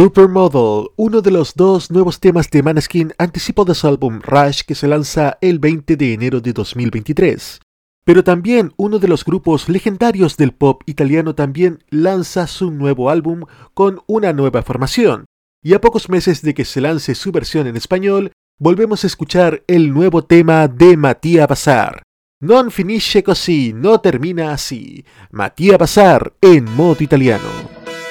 Supermodel, 0.02 0.90
uno 0.96 1.22
de 1.22 1.30
los 1.30 1.54
dos 1.54 1.92
nuevos 1.92 2.20
temas 2.20 2.50
de 2.50 2.64
Maneskin 2.64 3.14
anticipo 3.20 3.66
de 3.66 3.76
su 3.76 3.88
álbum 3.88 4.20
Rush 4.20 4.62
que 4.66 4.74
se 4.74 4.88
lanza 4.88 5.38
el 5.42 5.60
20 5.60 5.96
de 5.96 6.14
enero 6.14 6.42
de 6.42 6.54
2023. 6.54 7.60
Pero 8.04 8.24
también 8.24 8.74
uno 8.78 8.98
de 8.98 9.08
los 9.08 9.24
grupos 9.24 9.70
legendarios 9.70 10.38
del 10.38 10.54
pop 10.54 10.82
italiano 10.88 11.36
también 11.36 11.84
lanza 11.92 12.48
su 12.48 12.72
nuevo 12.72 13.12
álbum 13.12 13.44
con 13.76 14.02
una 14.08 14.34
nueva 14.34 14.64
formación. 14.64 15.26
Y 15.64 15.76
a 15.76 15.82
pocos 15.82 16.10
meses 16.10 16.42
de 16.42 16.56
que 16.56 16.66
se 16.66 16.82
lance 16.82 17.14
su 17.14 17.32
versión 17.32 17.68
en 17.68 17.78
español, 17.78 18.32
volvemos 18.58 19.04
a 19.04 19.08
escuchar 19.08 19.64
el 19.68 19.94
nuevo 19.94 20.24
tema 20.24 20.68
de 20.68 20.98
Mattia 20.98 21.46
Bazar. 21.46 22.02
Non 22.40 22.72
finisce 22.72 23.22
così, 23.22 23.72
no 23.72 24.00
termina 24.02 24.52
así. 24.52 25.06
Mattia 25.30 25.78
Bazar 25.78 26.34
en 26.42 26.66
modo 26.76 27.04
italiano. 27.04 27.46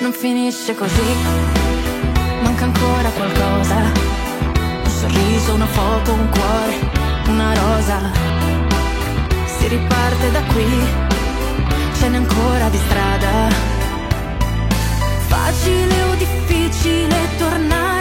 Non 0.01 0.13
finisce 0.13 0.77
così, 0.77 1.60
manca 2.51 2.65
ancora 2.65 3.09
qualcosa. 3.11 3.77
Un 4.85 4.91
sorriso, 4.91 5.55
una 5.55 5.67
foto, 5.67 6.13
un 6.13 6.29
cuore, 6.31 6.75
una 7.29 7.55
rosa. 7.55 7.99
Si 9.47 9.69
riparte 9.69 10.31
da 10.33 10.43
qui, 10.53 10.71
ce 11.99 12.09
n'è 12.09 12.17
ancora 12.17 12.69
di 12.69 12.79
strada. 12.87 13.49
Facile 15.29 16.03
o 16.03 16.15
difficile 16.15 17.17
tornare, 17.39 18.00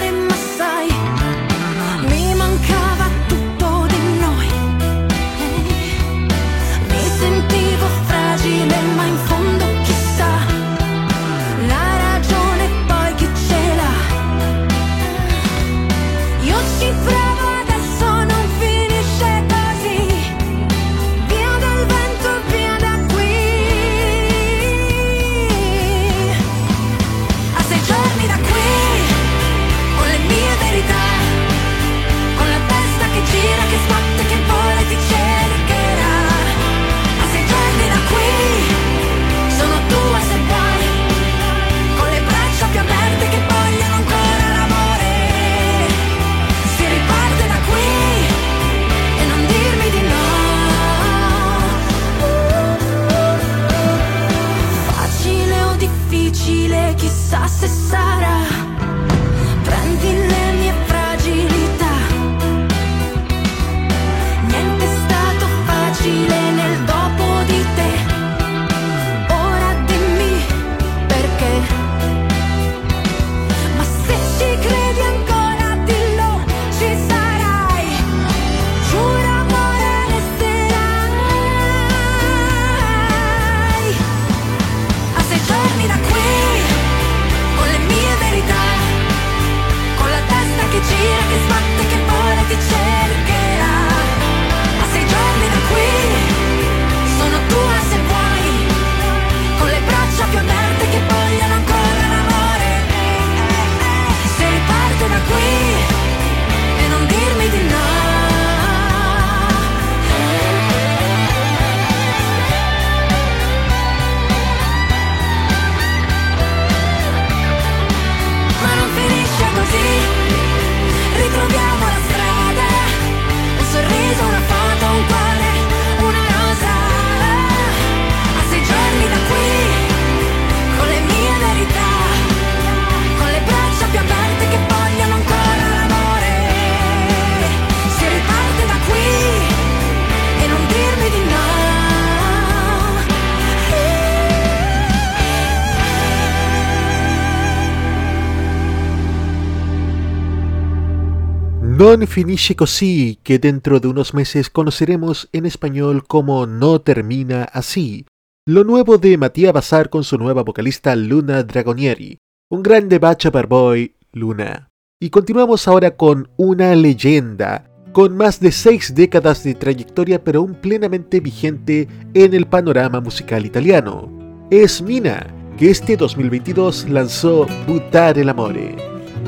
Non 151.80 152.06
finisce 152.08 152.58
così, 152.58 153.20
que 153.24 153.39
dentro 153.39 153.80
de 153.80 153.88
unos 153.88 154.13
meses 154.13 154.50
conoceremos 154.50 155.30
en 155.32 155.46
español 155.46 156.04
como 156.06 156.46
No 156.46 156.82
termina 156.82 157.46
así, 157.46 158.06
lo 158.46 158.65
nuevo 158.65 158.98
de 158.98 159.18
Matías 159.18 159.54
Bazar 159.54 159.89
con 159.89 160.04
su 160.04 160.18
nueva 160.18 160.44
vocalista 160.44 160.94
Luna 160.98 161.42
Dragonieri, 161.44 162.18
un 162.52 162.63
grande 162.63 163.00
bacha 163.00 163.30
boy, 163.30 163.96
Luna. 164.12 164.68
Y 165.00 165.10
continuamos 165.10 165.70
ahora 165.70 165.96
con 165.96 166.30
una 166.36 166.76
leyenda, 166.76 167.72
con 167.94 168.18
más 168.18 168.42
de 168.42 168.52
seis 168.52 168.94
décadas 168.94 169.46
de 169.46 169.56
trayectoria 169.56 170.22
pero 170.22 170.42
aún 170.42 170.56
plenamente 170.56 171.22
vigente 171.22 171.88
en 172.13 172.34
el 172.34 172.46
panorama 172.46 173.00
musical 173.00 173.46
italiano. 173.46 174.12
Es 174.52 174.82
Mina, 174.82 175.34
que 175.58 175.70
este 175.70 175.96
2022 175.96 176.89
lanzó 176.89 177.48
Buttare 177.65 178.26
l'amore, 178.26 178.76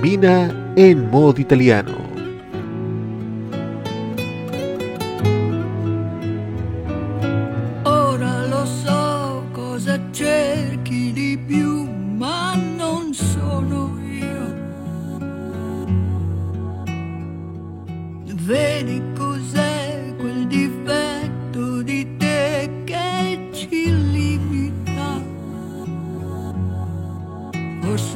Mina 0.01 0.73
en 0.75 1.09
modo 1.09 1.39
italiano. 1.39 2.10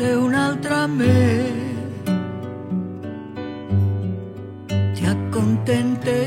Forse 0.05 0.13
un'altra 0.13 0.85
me 0.85 1.13
ti 4.93 5.03
accontenterà. 5.03 6.24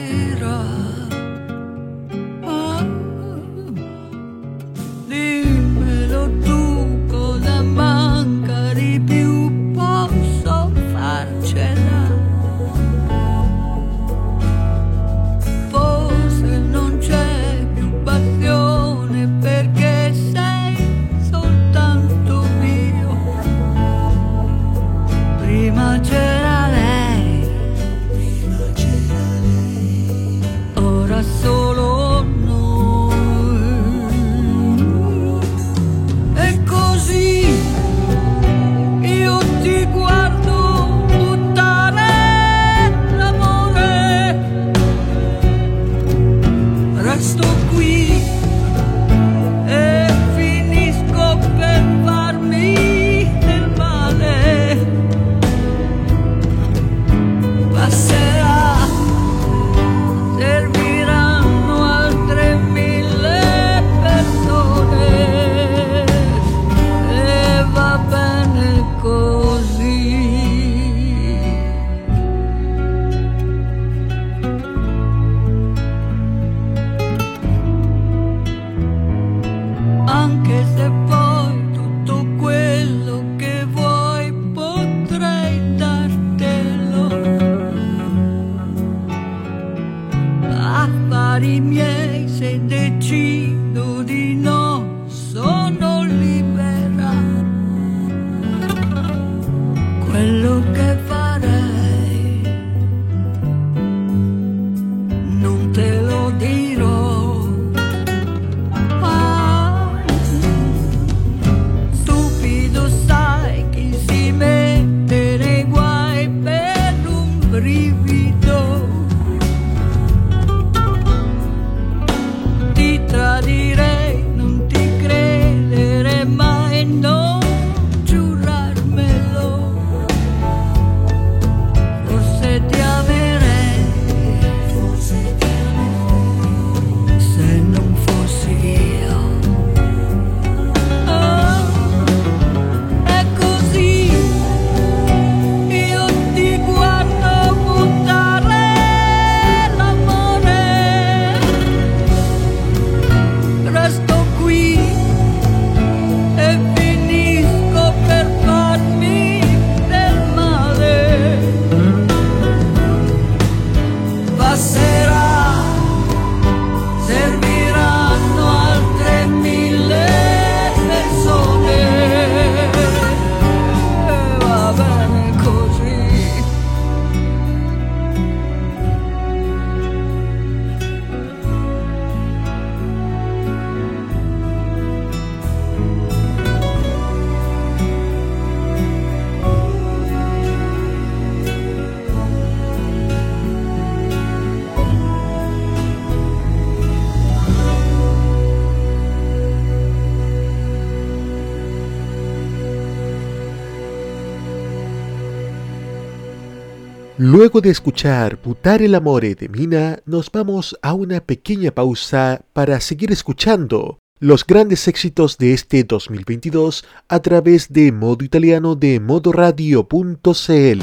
Luego 207.39 207.61
de 207.61 207.71
escuchar 207.71 208.37
Putar 208.39 208.83
el 208.83 208.97
Amore 208.97 209.37
de 209.37 209.49
Mina, 209.49 210.01
nos 210.07 210.29
vamos 210.33 210.77
a 210.83 210.93
una 210.93 211.21
pequeña 211.21 211.71
pausa 211.71 212.41
para 212.53 212.81
seguir 212.81 213.13
escuchando 213.13 214.01
los 214.19 214.45
grandes 214.45 214.89
éxitos 214.89 215.39
de 215.39 215.55
este 215.55 215.85
2022 215.85 216.85
a 217.07 217.21
través 217.21 217.73
de 217.73 217.93
modo 217.93 218.25
italiano 218.25 218.75
de 218.75 218.99
modoradio.cl. 218.99 220.81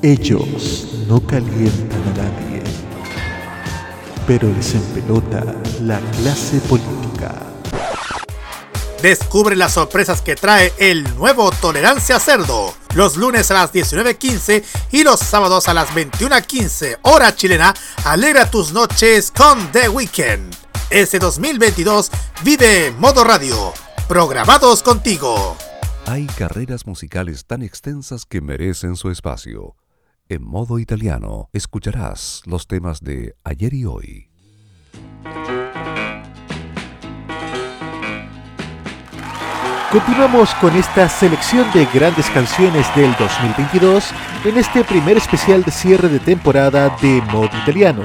Ellos 0.00 1.04
no 1.06 1.20
calientan 1.20 2.02
a 2.04 2.16
nadie, 2.16 2.62
pero 4.26 4.50
les 4.50 4.74
empelota 4.74 5.44
la 5.82 6.00
clase 6.22 6.58
política. 6.60 7.47
Descubre 9.02 9.54
las 9.54 9.74
sorpresas 9.74 10.22
que 10.22 10.34
trae 10.34 10.72
el 10.76 11.04
nuevo 11.16 11.52
Tolerancia 11.52 12.18
Cerdo. 12.18 12.74
Los 12.96 13.16
lunes 13.16 13.48
a 13.52 13.54
las 13.54 13.72
19.15 13.72 14.64
y 14.90 15.04
los 15.04 15.20
sábados 15.20 15.68
a 15.68 15.74
las 15.74 15.90
21.15 15.90 16.98
hora 17.02 17.34
chilena. 17.34 17.74
Alegra 18.04 18.50
tus 18.50 18.72
noches 18.72 19.30
con 19.30 19.70
The 19.70 19.88
Weekend. 19.88 20.52
Este 20.90 21.20
2022 21.20 22.10
vive 22.42 22.90
Modo 22.98 23.22
Radio. 23.22 23.72
Programados 24.08 24.82
contigo. 24.82 25.56
Hay 26.06 26.26
carreras 26.26 26.84
musicales 26.84 27.46
tan 27.46 27.62
extensas 27.62 28.24
que 28.26 28.40
merecen 28.40 28.96
su 28.96 29.10
espacio. 29.10 29.76
En 30.28 30.42
modo 30.42 30.80
italiano 30.80 31.50
escucharás 31.52 32.42
los 32.46 32.66
temas 32.66 33.00
de 33.00 33.36
ayer 33.44 33.74
y 33.74 33.84
hoy. 33.84 34.30
Continuamos 39.90 40.54
con 40.56 40.76
esta 40.76 41.08
selección 41.08 41.66
de 41.72 41.86
grandes 41.86 42.28
canciones 42.28 42.86
del 42.94 43.10
2022 43.16 44.10
en 44.44 44.58
este 44.58 44.84
primer 44.84 45.16
especial 45.16 45.62
de 45.62 45.70
cierre 45.70 46.10
de 46.10 46.18
temporada 46.18 46.94
de 47.00 47.22
Modo 47.32 47.48
Italiano, 47.62 48.02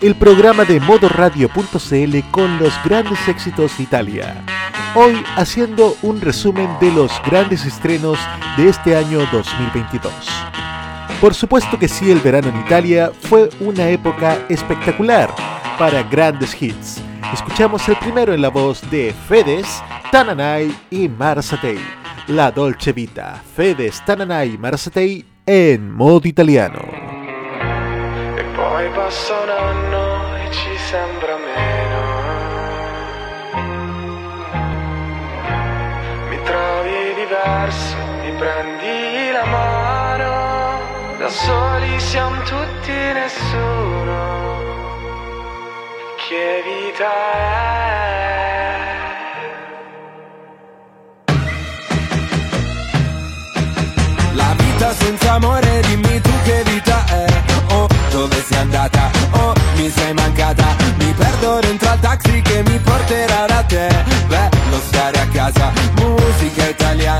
el 0.00 0.16
programa 0.16 0.64
de 0.64 0.80
modoradio.cl 0.80 2.30
con 2.32 2.58
los 2.58 2.72
grandes 2.84 3.28
éxitos 3.28 3.78
de 3.78 3.84
Italia. 3.84 4.44
Hoy 4.96 5.22
haciendo 5.36 5.96
un 6.02 6.20
resumen 6.20 6.68
de 6.80 6.90
los 6.90 7.12
grandes 7.24 7.64
estrenos 7.64 8.18
de 8.56 8.68
este 8.68 8.96
año 8.96 9.20
2022. 9.30 10.12
Por 11.20 11.32
supuesto 11.32 11.78
que 11.78 11.86
sí, 11.86 12.10
el 12.10 12.18
verano 12.18 12.48
en 12.48 12.58
Italia 12.58 13.12
fue 13.28 13.48
una 13.60 13.88
época 13.88 14.36
espectacular 14.48 15.32
para 15.78 16.02
grandes 16.02 16.60
hits. 16.60 17.00
Escuchamos 17.32 17.88
el 17.88 17.96
primero 17.96 18.34
en 18.34 18.42
la 18.42 18.48
voz 18.48 18.88
de 18.90 19.14
Fedes, 19.28 19.82
Tananai 20.10 20.74
y 20.90 21.08
Marsatei. 21.08 21.78
La 22.26 22.50
Dolce 22.50 22.92
Vita, 22.92 23.40
Fedes, 23.54 24.04
Tananai 24.04 24.54
y 24.54 24.58
Marsatei 24.58 25.24
en 25.46 25.90
modo 25.90 26.26
italiano. 26.26 26.80
E 28.36 28.42
poi 28.54 28.88
passa 28.90 29.34
un 29.40 29.48
anno 29.48 30.36
e 30.36 30.50
ci 30.50 30.76
sembra 30.76 31.36
meno. 31.36 32.00
Mi 36.28 36.38
trovi 36.44 37.14
diverso, 37.14 37.96
mi 38.22 38.32
prendi 38.38 39.32
la 39.32 39.44
mano. 39.44 41.18
Da 41.18 41.28
soli 41.28 42.00
siamo 42.00 42.42
tutti 42.42 42.92
nessuno. 42.92 44.09
Che 46.30 46.62
vita 46.64 47.10
è? 47.12 48.24
La 54.34 54.54
vita 54.56 54.94
senza 54.94 55.32
amore, 55.32 55.80
dimmi 55.88 56.20
tu 56.20 56.30
che 56.44 56.62
vita 56.66 57.04
è 57.06 57.26
Oh, 57.72 57.88
dove 58.12 58.44
sei 58.48 58.58
andata? 58.58 59.10
Oh, 59.32 59.52
mi 59.74 59.90
sei 59.90 60.12
mancata 60.12 60.76
Mi 60.98 61.12
perdo 61.14 61.58
dentro 61.58 61.90
al 61.90 61.98
taxi 61.98 62.40
che 62.42 62.62
mi 62.64 62.78
porterà 62.78 63.46
da 63.46 63.64
te 63.64 63.88
Bello 64.28 64.80
stare 64.86 65.18
a 65.18 65.26
casa, 65.32 65.72
musica 65.96 66.68
italiana 66.68 67.19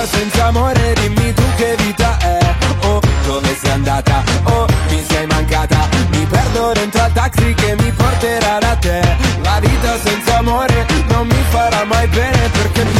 Vita 0.00 0.06
senza 0.06 0.46
amore, 0.46 0.94
dimmi 0.94 1.32
tu 1.34 1.42
che 1.56 1.74
vita 1.78 2.16
è. 2.18 2.38
Oh, 2.84 3.00
dove 3.26 3.54
sei 3.54 3.70
andata? 3.72 4.22
Oh, 4.44 4.66
mi 4.88 5.04
sei 5.06 5.26
mancata. 5.26 5.88
Mi 6.10 6.24
perdo 6.24 6.72
dentro 6.72 7.02
al 7.02 7.12
taxi 7.12 7.54
che 7.54 7.76
mi 7.78 7.92
porterà 7.92 8.58
da 8.58 8.76
te. 8.76 9.00
La 9.42 9.58
vita 9.60 9.98
senza 9.98 10.38
amore 10.38 10.86
non 11.08 11.26
mi 11.26 11.42
farà 11.50 11.84
mai 11.84 12.06
bene 12.08 12.48
perché 12.48 12.84
Non 12.84 12.99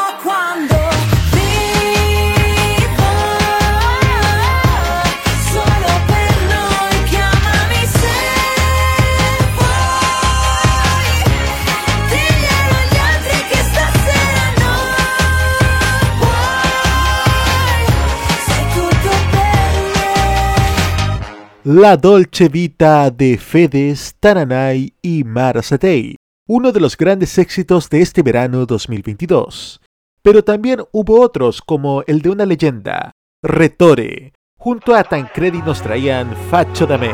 La 21.73 21.95
Dolce 21.95 22.49
Vita 22.49 23.09
de 23.09 23.37
Fedes, 23.37 24.15
Tananay 24.19 24.93
y 25.01 25.23
Marsatei, 25.23 26.17
uno 26.49 26.73
de 26.73 26.81
los 26.81 26.97
grandes 26.97 27.37
éxitos 27.37 27.89
de 27.89 28.01
este 28.01 28.23
verano 28.23 28.65
2022. 28.65 29.79
Pero 30.21 30.43
también 30.43 30.83
hubo 30.91 31.21
otros 31.21 31.61
como 31.61 32.03
el 32.07 32.21
de 32.21 32.29
una 32.29 32.45
leyenda, 32.45 33.11
Retore. 33.41 34.33
Junto 34.59 34.93
a 34.93 35.05
Tancredi 35.05 35.61
nos 35.61 35.81
traían 35.81 36.35
Faccio 36.49 36.85
da 36.85 36.97
me. 36.97 37.13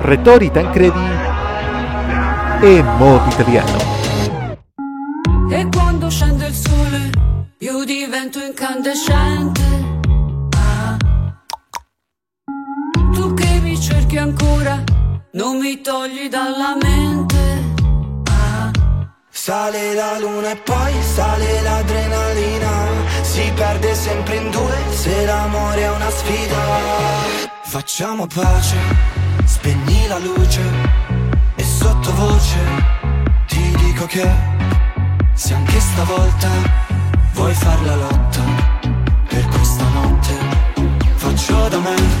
Retore 0.00 0.46
y 0.46 0.50
Tancredi 0.50 0.92
en 2.62 2.86
modo 2.98 3.26
italiano. 3.32 3.78
E 5.50 5.68
quando 5.74 6.08
scende 6.08 6.46
il 6.46 6.54
sole 6.54 7.10
divento 7.84 8.38
incandescente. 8.38 10.05
Mi 14.16 14.18
cerchi 14.18 14.18
ancora, 14.18 14.82
non 15.32 15.58
mi 15.58 15.80
togli 15.80 16.28
dalla 16.28 16.76
mente. 16.80 17.34
Sale 19.30 19.94
la 19.94 20.18
luna 20.18 20.50
e 20.50 20.56
poi 20.56 20.92
sale 21.02 21.60
l'adrenalina 21.62 22.68
Si 23.22 23.52
perde 23.54 23.94
sempre 23.94 24.36
in 24.36 24.50
due 24.50 24.76
se 24.90 25.24
l'amore 25.24 25.82
è 25.82 25.90
una 25.90 26.10
sfida 26.10 26.56
Facciamo 27.62 28.26
pace, 28.26 28.76
spegni 29.44 30.08
la 30.08 30.18
luce 30.18 30.62
E 31.54 31.62
sottovoce 31.62 32.58
dico 33.46 34.06
che 34.06 34.28
se 35.34 35.54
anche 35.54 35.78
stavolta 35.78 36.48
vuoi 37.34 37.54
far 37.54 37.80
la 37.84 37.94
lotta 37.94 38.42
per 39.28 39.46
questa 39.48 39.84
notte, 39.90 40.34
faccio 41.14 41.68
da 41.68 41.78
me. 41.78 42.15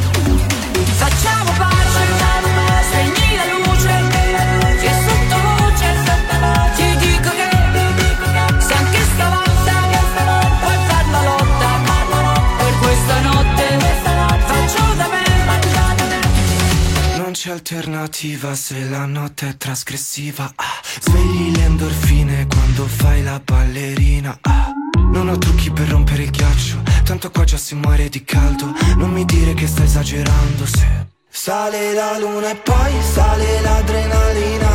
Alternativa 17.56 18.54
se 18.54 18.86
la 18.88 19.06
notte 19.06 19.48
è 19.48 19.56
trasgressiva. 19.56 20.52
Ah, 20.54 20.80
svegli 21.00 21.56
le 21.56 21.64
endorfine 21.64 22.46
quando 22.46 22.86
fai 22.86 23.22
la 23.22 23.40
ballerina. 23.42 24.38
Ah, 24.42 24.72
non 25.10 25.28
ho 25.28 25.38
trucchi 25.38 25.70
per 25.70 25.88
rompere 25.88 26.24
il 26.24 26.30
ghiaccio, 26.30 26.82
tanto 27.04 27.30
qua 27.30 27.44
già 27.44 27.56
si 27.56 27.74
muore 27.74 28.08
di 28.08 28.22
caldo. 28.24 28.72
Non 28.96 29.10
mi 29.10 29.24
dire 29.24 29.54
che 29.54 29.66
stai 29.66 29.86
esagerando 29.86 30.66
se. 30.66 31.06
Sale 31.28 31.94
la 31.94 32.18
luna 32.18 32.50
e 32.50 32.56
poi 32.56 32.92
sale 33.02 33.60
l'adrenalina. 33.62 34.70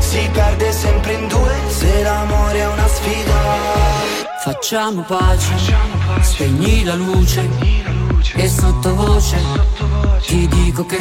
Si 0.00 0.28
perde 0.32 0.72
sempre 0.72 1.12
in 1.14 1.28
due 1.28 1.54
se 1.68 2.02
l'amore 2.02 2.58
è 2.58 2.66
una 2.66 2.88
sfida. 2.88 3.34
Facciamo 4.42 5.02
pace, 5.02 5.54
spegni 6.20 6.84
la 6.84 6.94
luce 6.94 7.48
e 8.36 8.48
sottovoce. 8.48 9.36
Ti 10.26 10.48
dico 10.48 10.86
che 10.86 10.98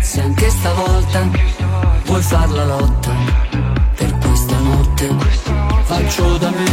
se 0.00 0.20
anche 0.20 0.48
stavolta 0.50 1.28
vuoi 2.04 2.22
far 2.22 2.48
la 2.50 2.64
lotta 2.64 3.12
per 3.94 4.18
questa 4.18 4.58
notte 4.58 5.14
faccio 5.84 6.38
da 6.38 6.50
me. 6.50 6.64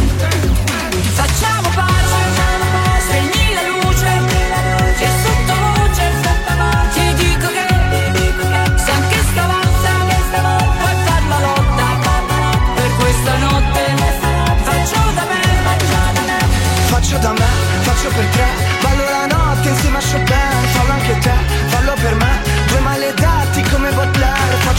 Facciamo 1.12 1.68
pace, 1.74 2.18
spegni 3.06 3.54
la 3.54 3.62
luce 3.70 4.08
e 4.98 5.08
sottovoce 5.22 6.04
ti 6.94 7.14
dico 7.14 7.48
che 7.48 7.66
se 8.76 8.90
anche 8.90 9.18
stavolta 9.30 9.90
vuoi 10.78 10.96
far 11.04 11.22
la 11.28 11.38
lotta 11.40 11.86
per 12.74 12.90
questa 12.96 13.36
notte 13.38 13.82
faccio 14.62 15.00
da 15.14 15.24
me. 15.24 15.42
Faccio 16.86 17.18
da 17.18 17.32
me, 17.32 17.46
faccio 17.82 18.08
per 18.08 18.24
tre 18.26 18.42
Ballo 18.54 18.68
la 18.68 18.73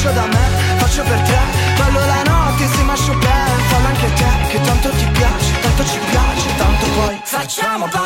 Faccio 0.05 0.19
da 0.19 0.27
me, 0.27 0.77
faccio 0.77 1.01
per 1.01 1.19
tre 1.21 1.39
Ballo 1.77 1.99
la 2.05 2.21
notte 2.27 2.61
insieme 2.61 2.91
a 2.91 2.95
Chopin 2.95 3.67
Fallo 3.69 3.87
anche 3.87 4.13
te, 4.13 4.47
che 4.49 4.61
tanto 4.61 4.89
ti 4.89 5.09
piace 5.09 5.59
Tanto 5.61 5.83
ci 5.83 5.97
piace, 5.97 6.55
tanto 6.57 6.85
poi 6.95 7.19
Facciamo 7.23 7.87
pace. 7.87 8.04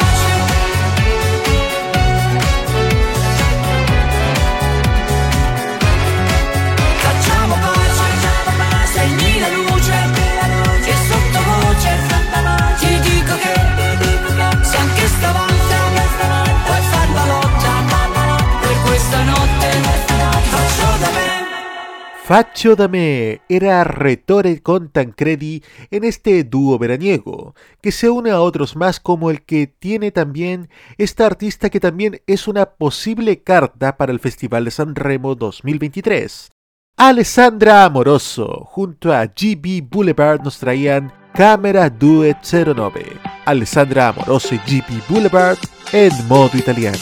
Facho 22.29 22.75
Dame 22.75 23.41
era 23.49 23.83
Retore 23.83 24.61
con 24.61 24.89
Tancredi 24.89 25.63
en 25.89 26.03
este 26.03 26.43
dúo 26.43 26.77
veraniego, 26.77 27.55
que 27.81 27.91
se 27.91 28.07
une 28.07 28.29
a 28.29 28.39
otros 28.39 28.75
más 28.75 28.99
como 28.99 29.31
el 29.31 29.41
que 29.41 29.65
tiene 29.65 30.11
también 30.11 30.69
esta 30.99 31.25
artista 31.25 31.71
que 31.71 31.79
también 31.79 32.21
es 32.27 32.47
una 32.47 32.67
posible 32.67 33.41
carta 33.41 33.97
para 33.97 34.11
el 34.11 34.19
Festival 34.19 34.65
de 34.65 34.69
San 34.69 34.93
Remo 34.93 35.33
2023. 35.33 36.51
Alessandra 36.97 37.85
Amoroso 37.85 38.63
junto 38.63 39.11
a 39.11 39.25
GB 39.25 39.81
Boulevard 39.89 40.43
nos 40.43 40.59
traían 40.59 41.11
Camera 41.33 41.89
Duet 41.89 42.37
09. 42.43 43.07
Alessandra 43.45 44.09
Amoroso 44.09 44.53
y 44.53 44.59
GB 44.59 45.01
Boulevard 45.09 45.57
en 45.93 46.11
modo 46.27 46.55
italiano. 46.55 46.99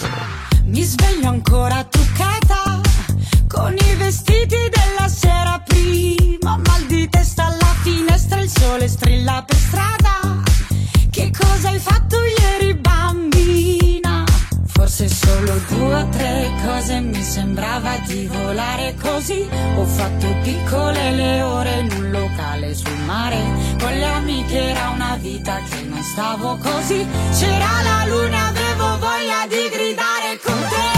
Mi 0.65 0.83
sveglio 0.83 1.27
ancora 1.27 1.85
con 3.47 3.73
i 3.73 3.95
vestiti 3.95 4.45
della 4.45 4.76
sole 8.77 8.87
strilla 8.87 9.43
per 9.43 9.57
strada. 9.57 10.43
Che 11.09 11.31
cosa 11.35 11.69
hai 11.69 11.79
fatto 11.79 12.17
ieri, 12.23 12.75
bambina? 12.75 14.23
Forse 14.67 15.09
solo 15.09 15.59
due 15.67 15.95
o 15.95 16.09
tre 16.09 16.51
cose 16.63 16.99
mi 16.99 17.23
sembrava 17.23 17.97
di 18.05 18.27
volare 18.27 18.95
così. 19.01 19.47
Ho 19.77 19.85
fatto 19.85 20.27
piccole 20.43 21.11
le 21.11 21.41
ore 21.41 21.79
in 21.79 21.91
un 21.91 22.11
locale 22.11 22.75
sul 22.75 22.99
mare. 23.05 23.41
Con 23.79 23.93
le 23.93 24.05
amiche 24.05 24.69
era 24.69 24.89
una 24.89 25.17
vita 25.19 25.59
che 25.67 25.81
non 25.81 26.03
stavo 26.03 26.57
così. 26.57 27.05
C'era 27.35 27.81
la 27.81 28.05
luna, 28.05 28.47
avevo 28.47 28.99
voglia 28.99 29.47
di 29.47 29.69
gridare 29.69 30.39
con 30.43 30.59
te. 30.69 30.96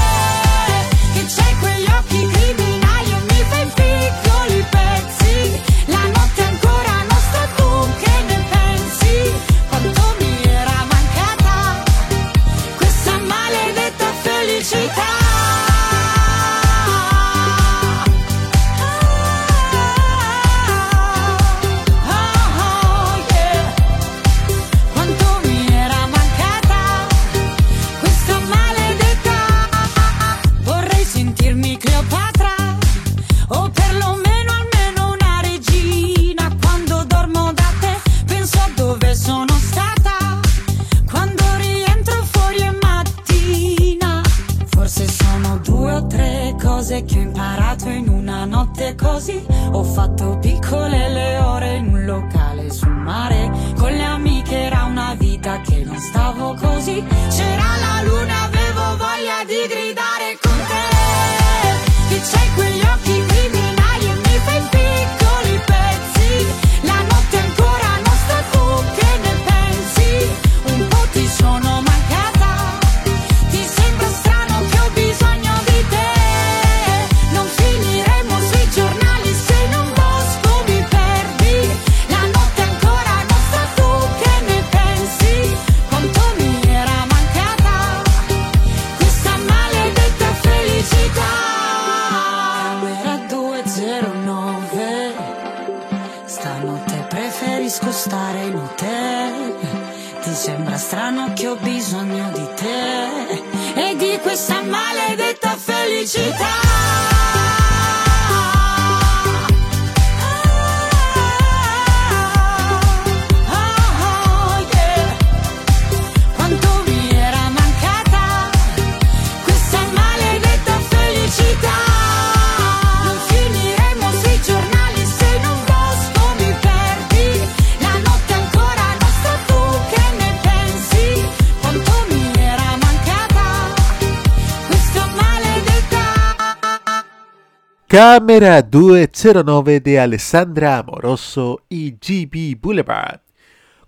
Camera 138.40 138.62
209 138.62 139.82
de 139.82 140.00
Alessandra 140.00 140.78
Amoroso 140.78 141.62
y 141.68 141.92
GB 141.92 142.58
Boulevard. 142.58 143.20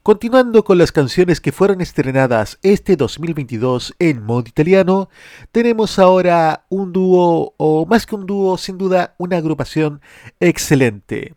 Continuando 0.04 0.66
con 0.66 0.78
las 0.78 0.91
canciones 0.91 1.39
que 1.39 1.54
fueron 1.54 1.80
estrenadas 1.80 2.60
este 2.62 2.97
2022 2.97 3.95
en 3.97 4.22
modo 4.22 4.43
italiano, 4.49 5.08
tenemos 5.54 5.97
ahora 5.99 6.66
un 6.68 6.91
dúo, 6.91 7.54
o 7.56 7.86
más 7.86 8.06
que 8.06 8.16
un 8.16 8.26
dúo, 8.26 8.58
sin 8.58 8.78
duda 8.78 9.16
una 9.20 9.38
agrupación 9.38 10.02
excelente. 10.41 11.34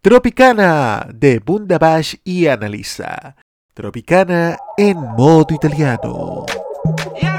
Tropicana 0.00 1.06
de 1.14 1.38
Bundabash 1.38 2.16
y 2.24 2.48
Analisa. 2.48 3.36
Tropicana 3.72 4.58
en 4.76 4.98
modo 4.98 5.54
italiano. 5.54 6.44
Tropicana, 6.82 7.37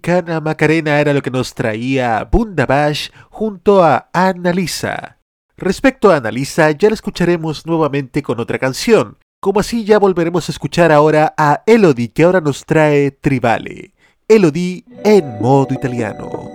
Tropicana 0.00 0.40
Macarena 0.40 0.98
era 0.98 1.12
lo 1.12 1.20
que 1.20 1.30
nos 1.30 1.52
traía 1.54 2.24
Bundabash 2.24 3.10
junto 3.28 3.84
a 3.84 4.08
Annalisa. 4.14 5.18
Respecto 5.58 6.10
a 6.10 6.16
Annalisa, 6.16 6.70
ya 6.70 6.88
la 6.88 6.94
escucharemos 6.94 7.66
nuevamente 7.66 8.22
con 8.22 8.40
otra 8.40 8.58
canción, 8.58 9.18
como 9.40 9.60
así 9.60 9.84
ya 9.84 9.98
volveremos 9.98 10.48
a 10.48 10.52
escuchar 10.52 10.90
ahora 10.90 11.34
a 11.36 11.62
Elodie 11.66 12.12
que 12.12 12.22
ahora 12.22 12.40
nos 12.40 12.64
trae 12.64 13.10
Tribale. 13.10 13.92
Elodie 14.26 14.84
en 15.04 15.38
modo 15.38 15.74
italiano. 15.74 16.48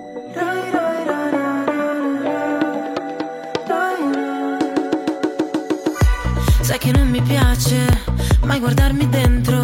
Sai 6.62 6.78
che 6.78 6.90
non 6.90 7.08
mi 7.08 7.22
piace 7.22 7.86
mai 8.42 8.58
guardarmi 8.58 9.08
dentro 9.08 9.55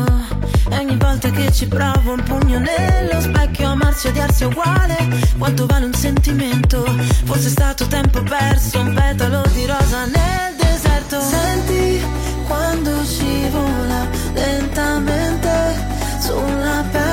ogni 0.92 0.98
volta 0.98 1.30
che 1.30 1.50
ci 1.52 1.66
provo 1.66 2.12
un 2.12 2.22
pugno 2.22 2.58
nello 2.58 3.20
specchio 3.20 3.68
Amarsi 3.68 4.08
e 4.08 4.10
odiarsi 4.10 4.42
è 4.42 4.46
uguale. 4.46 4.96
Quanto 5.38 5.66
vale 5.66 5.86
un 5.86 5.94
sentimento? 5.94 6.84
Forse 7.24 7.46
è 7.46 7.50
stato 7.50 7.86
tempo 7.86 8.22
perso 8.22 8.80
Un 8.80 8.92
petalo 8.92 9.42
di 9.54 9.64
rosa 9.64 10.04
nel 10.04 10.54
deserto. 10.56 11.20
Senti 11.20 12.04
quando 12.46 13.04
scivola 13.04 14.06
lentamente 14.34 15.50
Sulla 16.20 16.84
pelle 16.90 17.11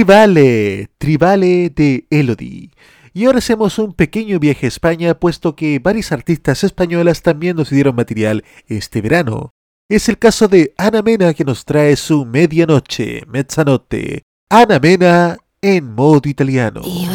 Tribale, 0.00 0.88
Tribale 0.96 1.68
de 1.68 2.06
Elodie. 2.08 2.70
Y 3.12 3.26
ahora 3.26 3.36
hacemos 3.36 3.78
un 3.78 3.92
pequeño 3.92 4.38
viaje 4.38 4.64
a 4.64 4.68
España, 4.68 5.12
puesto 5.12 5.54
que 5.54 5.78
varias 5.78 6.10
artistas 6.10 6.64
españolas 6.64 7.20
también 7.20 7.54
nos 7.54 7.68
dieron 7.68 7.96
material 7.96 8.42
este 8.66 9.02
verano. 9.02 9.50
Es 9.90 10.08
el 10.08 10.16
caso 10.18 10.48
de 10.48 10.72
Ana 10.78 11.02
Mena 11.02 11.34
que 11.34 11.44
nos 11.44 11.66
trae 11.66 11.96
su 11.96 12.24
medianoche, 12.24 13.24
mezzanotte. 13.26 14.22
Ana 14.48 14.78
Mena 14.78 15.36
en 15.60 15.94
modo 15.94 16.30
italiano. 16.30 16.80
E 16.82 17.06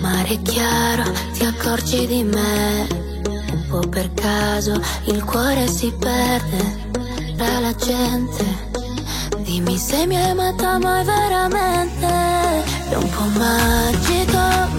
mare 0.00 0.36
chiaro, 0.42 1.04
per 3.88 4.12
caso 4.14 4.80
il 5.06 5.24
cuore 5.24 5.68
si 5.68 5.92
perde 5.96 6.58
la 7.36 7.72
gente. 7.78 8.79
Dimmi 9.50 9.76
se 9.76 10.06
mi 10.06 10.14
hai 10.16 10.30
amata 10.30 10.78
mai 10.78 11.04
veramente. 11.04 12.06
È 12.88 12.94
un 12.94 13.10
po' 13.10 13.26
magico 13.36 14.69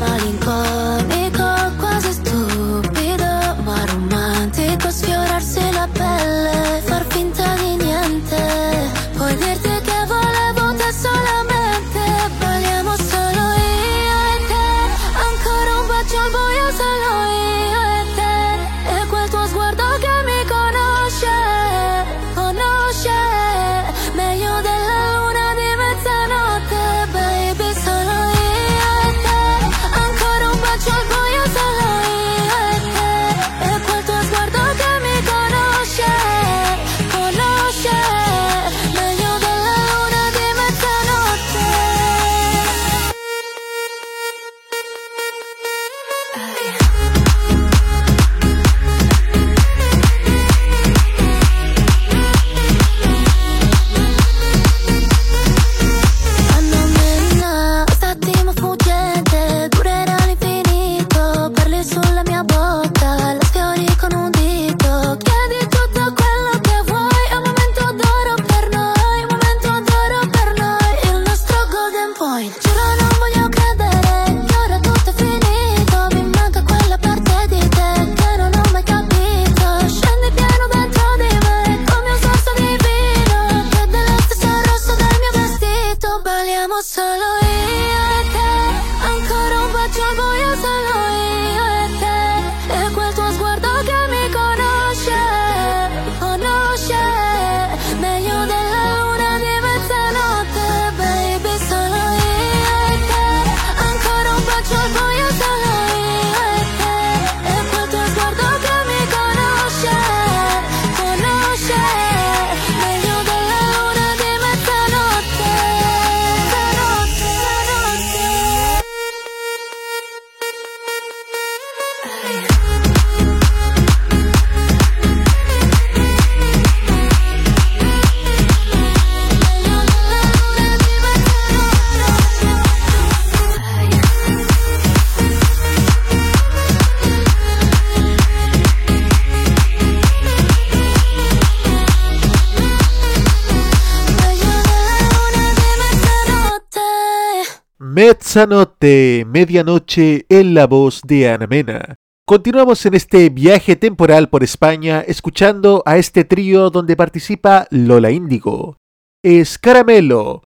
Sanote, 148.32 149.26
medianoche 149.28 150.26
en 150.30 150.54
la 150.54 150.66
voz 150.66 151.02
de 151.02 151.30
Anamena. 151.30 151.96
Continuamos 152.26 152.86
en 152.86 152.94
este 152.94 153.30
viaje 153.30 153.76
temporal 153.76 154.30
por 154.30 154.42
España 154.42 155.02
escuchando 155.06 155.84
a 155.86 155.98
este 155.98 156.24
trío 156.24 156.70
donde 156.70 156.96
participa 156.96 157.68
Lola 157.72 158.10
Índigo. 158.10 158.78
Es 159.22 159.58
Caramelo, 159.60 160.44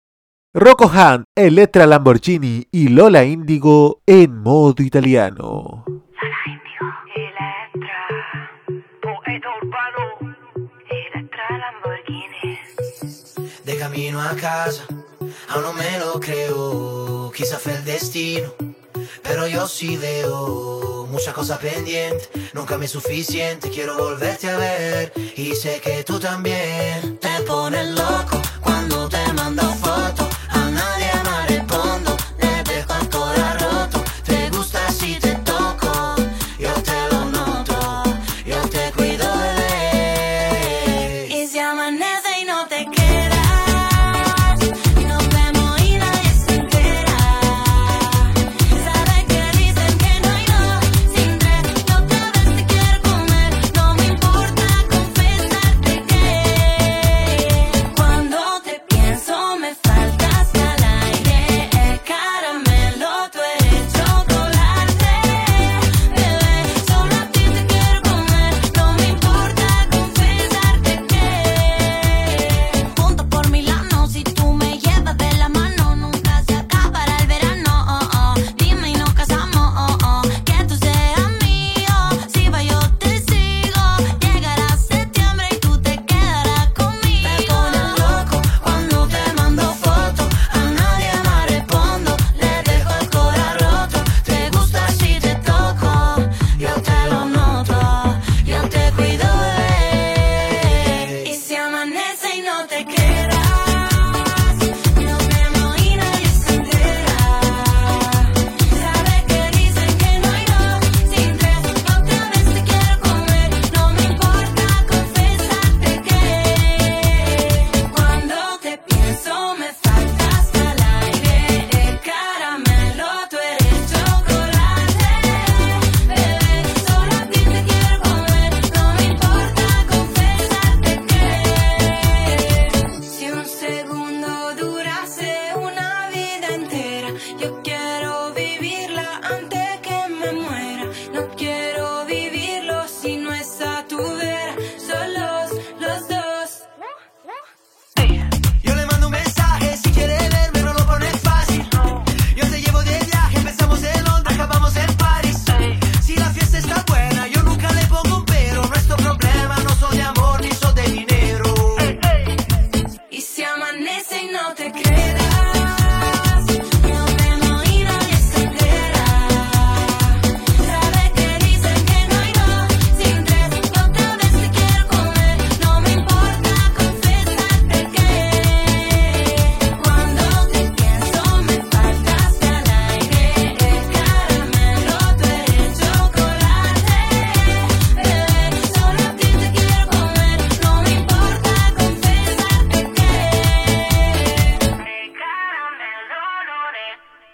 Rocco 0.52 0.86
Hunt, 0.86 1.22
Elettra 1.36 1.86
Lamborghini 1.86 2.66
y 2.72 2.88
Lola 2.88 3.24
Índigo 3.24 4.02
en 4.06 4.42
modo 4.42 4.82
italiano. 4.82 5.84
Lola 5.86 6.02
Índigo, 6.46 6.88
Elettra, 7.14 8.50
poeta 9.00 9.50
Lamborghini. 11.48 12.58
De 13.64 13.78
camino 13.78 14.20
a 14.20 14.34
casa 14.34 14.97
aún 15.48 15.62
no 15.62 15.72
me 15.72 15.98
lo 15.98 16.20
creo, 16.20 17.32
quizá 17.34 17.58
fue 17.58 17.74
el 17.74 17.84
destino, 17.84 18.52
pero 19.22 19.46
yo 19.46 19.66
sí 19.66 19.96
veo 19.96 21.06
muchas 21.10 21.34
cosas 21.34 21.58
pendientes, 21.58 22.28
nunca 22.52 22.76
me 22.78 22.84
es 22.84 22.90
suficiente, 22.92 23.70
quiero 23.70 23.96
volverte 23.96 24.48
a 24.48 24.56
ver 24.56 25.12
y 25.36 25.54
sé 25.54 25.80
que 25.80 26.04
tú 26.04 26.18
también 26.18 27.18
te 27.18 27.42
pones 27.46 27.88
loco. 27.88 28.40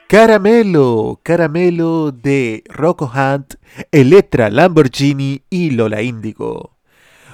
Caramelo, 0.07 1.19
Caramelo 1.23 2.13
de 2.13 2.63
Rocco 2.69 3.11
Hunt, 3.13 3.55
Electra 3.91 4.51
Lamborghini 4.51 5.43
y 5.49 5.71
Lola 5.71 6.03
Índigo. 6.03 6.77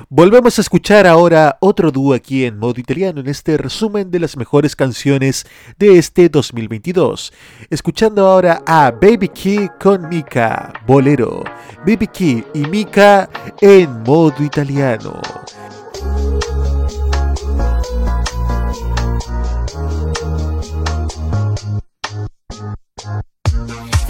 Volvemos 0.09 0.57
a 0.57 0.63
escuchar 0.63 1.07
ahora 1.07 1.59
otro 1.61 1.91
dúo 1.91 2.15
aquí 2.15 2.45
en 2.45 2.59
modo 2.59 2.81
italiano 2.81 3.21
en 3.21 3.29
este 3.29 3.57
resumen 3.57 4.11
de 4.11 4.21
las 4.21 4.37
mejores 4.37 4.77
canciones 4.77 5.47
de 5.79 5.99
este 5.99 6.29
2022. 6.29 7.33
Escuchando 7.71 8.27
ahora 8.27 8.63
a 8.67 8.93
Baby 8.93 9.29
Key 9.29 9.69
con 9.81 10.09
Mika, 10.09 10.73
Bolero. 10.87 11.43
Baby 11.81 12.07
Key 12.07 12.45
y 12.55 12.61
Mika 12.61 13.29
en 13.61 14.03
modo 14.05 14.43
italiano. 14.43 15.21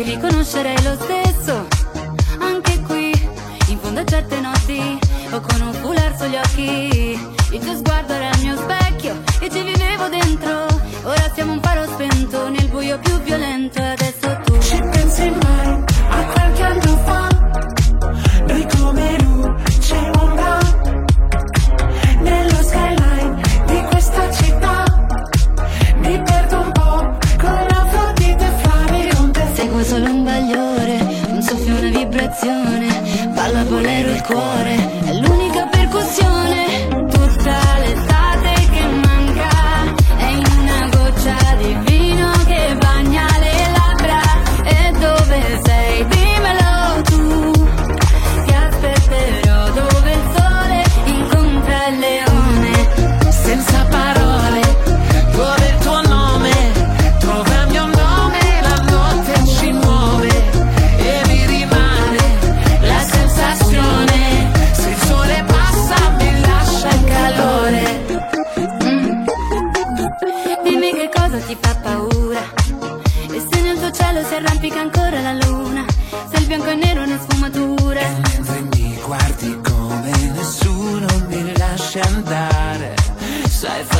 Ti 0.00 0.06
riconoscerei 0.12 0.82
lo 0.82 0.96
stesso, 0.98 1.68
anche 2.38 2.80
qui, 2.86 3.10
in 3.66 3.78
fondo 3.78 4.00
a 4.00 4.04
certe 4.06 4.40
notti, 4.40 4.98
o 5.30 5.40
con 5.42 5.60
un 5.60 5.74
foulard 5.74 6.16
sugli 6.16 6.36
occhi. 6.36 7.20
Il 7.50 7.60
tuo 7.60 7.74
sguardo 7.76 8.14
era 8.14 8.30
il 8.30 8.40
mio 8.40 8.56
specchio 8.56 9.20
e 9.40 9.50
ci 9.50 9.60
vivevo 9.60 10.08
dentro. 10.08 10.68
Ora 11.02 11.30
siamo 11.34 11.52
un 11.52 11.60
faro 11.60 11.84
spento 11.84 12.48
nel 12.48 12.66
buio 12.68 12.98
più 12.98 13.20
violento 13.20 13.78
e 13.78 13.90
adesso 13.90 14.40
tu 14.42 14.49
cuore, 34.22 34.69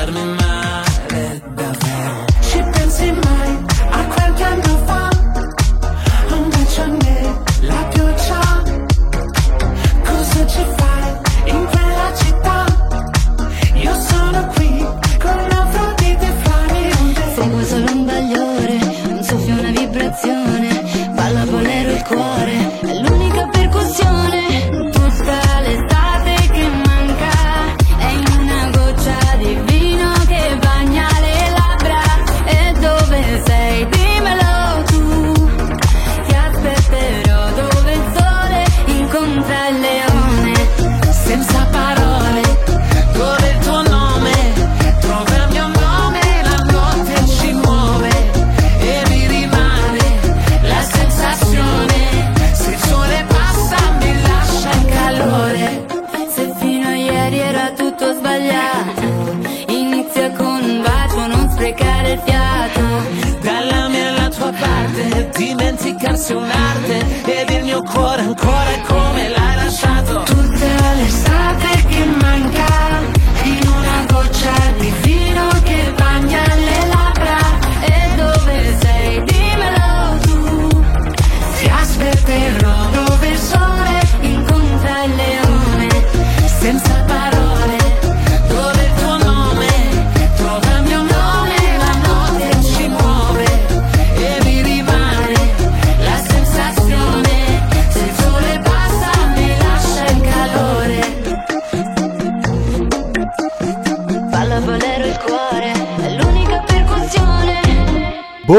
besarme 0.06 0.24
más. 0.24 0.39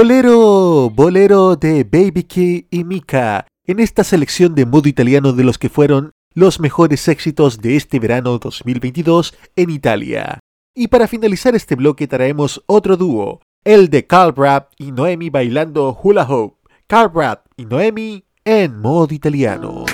Bolero, 0.01 0.89
bolero 0.89 1.55
de 1.55 1.83
Baby 1.83 2.23
Key 2.23 2.67
y 2.71 2.83
Mika, 2.83 3.45
en 3.67 3.79
esta 3.79 4.03
selección 4.03 4.55
de 4.55 4.65
modo 4.65 4.89
italiano 4.89 5.31
de 5.31 5.43
los 5.43 5.59
que 5.59 5.69
fueron 5.69 6.09
los 6.33 6.59
mejores 6.59 7.07
éxitos 7.07 7.61
de 7.61 7.75
este 7.75 7.99
verano 7.99 8.39
2022 8.39 9.35
en 9.55 9.69
Italia. 9.69 10.39
Y 10.75 10.87
para 10.87 11.07
finalizar 11.07 11.53
este 11.53 11.75
bloque 11.75 12.07
traemos 12.07 12.63
otro 12.65 12.97
dúo, 12.97 13.41
el 13.63 13.91
de 13.91 14.07
Carl 14.07 14.31
Brad 14.31 14.63
y 14.79 14.91
Noemi 14.91 15.29
bailando 15.29 15.95
hula 16.01 16.23
hoop. 16.27 16.55
Carl 16.87 17.09
Brad 17.09 17.37
y 17.55 17.65
Noemi 17.65 18.23
en 18.43 18.81
modo 18.81 19.13
italiano. 19.13 19.85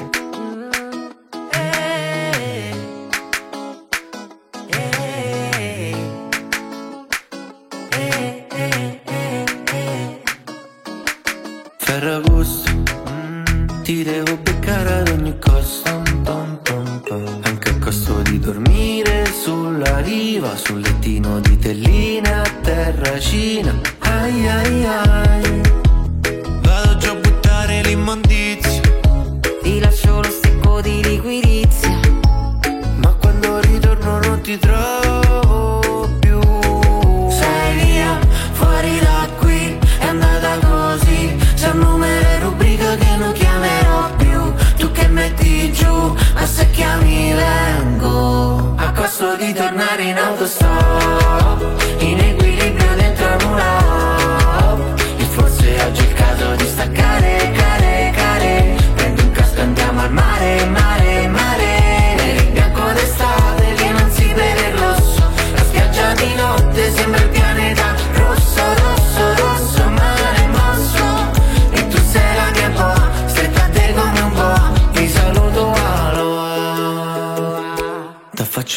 Sulla 20.18 20.24
riva, 20.24 20.56
sul 20.56 20.80
lettino 20.80 21.40
di 21.42 21.58
telline 21.60 22.34
a 22.34 22.44
terracina. 22.62 23.74
Ai 24.00 24.48
ai 24.48 24.86
ai. 24.86 25.62
Vado 26.62 26.98
già 26.98 27.12
a 27.12 27.16
buttare 27.16 27.82
l'immondizia. 27.84 28.82
Ti 29.62 29.80
lascio 29.80 30.22
lo 30.22 30.30
secco 30.30 30.82
di 30.82 31.04
liquirizia 31.04 32.00
Ma 32.98 33.14
quando 33.16 33.60
ritorno 33.60 34.20
non 34.20 34.42
ti 34.42 34.58
trovo 34.58 36.10
più. 36.20 36.40
Sei 37.30 37.76
via, 37.86 38.20
fuori 38.54 39.00
da 39.00 39.28
qui, 39.40 39.78
è 40.00 40.06
andata 40.06 40.58
così. 40.66 41.36
C'è 41.56 41.70
un 41.70 41.80
numero 41.80 42.28
e 42.28 42.40
rubrica 42.40 42.96
che 42.96 43.16
non 43.18 43.34
chiamerò 43.34 44.16
più. 44.16 44.54
Tu 44.78 44.92
che 44.92 45.08
metti 45.10 45.72
giù, 45.74 46.16
ma 46.34 46.46
se 46.46 46.70
chiami 46.72 47.34
vengo. 47.34 48.17
A 49.18 49.20
costo 49.20 49.44
di 49.44 49.52
tornare 49.52 50.04
in 50.04 50.16
autostop. 50.16 51.66
In 51.98 52.20
equilibrio 52.20 52.94
dentro 52.94 53.26
una 53.48 54.74
hop 54.74 55.00
E 55.18 55.24
forse 55.24 55.76
oggi 55.82 56.04
il 56.04 56.14
staccare, 56.68 57.52
care, 57.56 58.12
care 58.16 58.76
Prendi 58.94 59.22
un 59.22 59.32
casco 59.32 59.58
e 59.58 59.62
andiamo 59.62 60.02
al 60.02 60.12
mare, 60.12 60.66
mare 60.66 60.87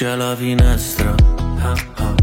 Faccia 0.00 0.14
alla 0.14 0.34
finestra. 0.34 1.14
Ah, 1.58 1.74
ah. 1.96 2.14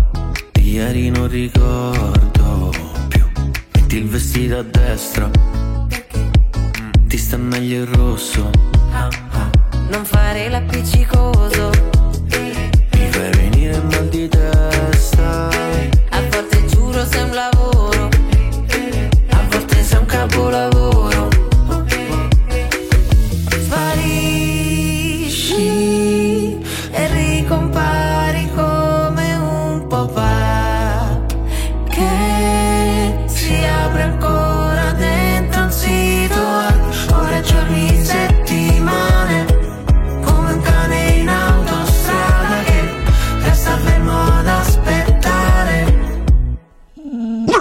Di 0.51 0.71
ieri 0.71 1.11
non 1.11 1.27
ricordo 1.27 2.71
più. 3.07 3.23
Metti 3.75 3.97
il 3.97 4.07
vestito 4.07 4.57
a 4.57 4.63
destra. 4.63 5.29
Ti 7.05 7.17
sta 7.19 7.37
meglio 7.37 7.83
il 7.83 7.87
rosso. 7.89 8.49
Non 9.91 10.03
fare 10.05 10.49
l'appiccicoso 10.49 11.86
papà 30.05 31.25
Che 31.89 33.23
si 33.25 33.55
apre 33.65 34.01
ancora 34.03 34.91
dentro 34.91 35.63
un 35.63 35.71
sito 35.71 36.41
Ore, 37.15 37.41
giorni, 37.41 38.03
settimane 38.03 39.45
Come 40.23 40.53
un 40.53 40.61
cane 40.61 41.07
in 41.15 41.29
autostrada 41.29 42.63
Che 42.63 42.93
resta 43.41 43.77
fermo 43.77 44.21
ad 44.21 44.47
aspettare. 44.47 45.95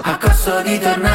A 0.02 0.18
costo 0.18 0.62
di 0.62 0.78
tornare 0.78 1.05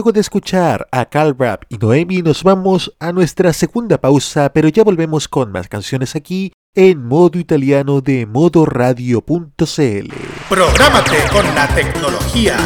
Luego 0.00 0.12
de 0.12 0.20
escuchar 0.20 0.88
a 0.92 1.04
Cal 1.04 1.36
Rap 1.38 1.64
y 1.68 1.76
Noemi, 1.76 2.22
nos 2.22 2.42
vamos 2.42 2.96
a 3.00 3.12
nuestra 3.12 3.52
segunda 3.52 4.00
pausa, 4.00 4.50
pero 4.50 4.66
ya 4.68 4.82
volvemos 4.82 5.28
con 5.28 5.52
más 5.52 5.68
canciones 5.68 6.16
aquí 6.16 6.54
en 6.74 7.06
modo 7.06 7.38
italiano 7.38 8.00
de 8.00 8.24
modoradio.cl. 8.24 10.14
Prográmate 10.48 11.16
con 11.30 11.44
la 11.54 11.68
tecnología. 11.74 12.56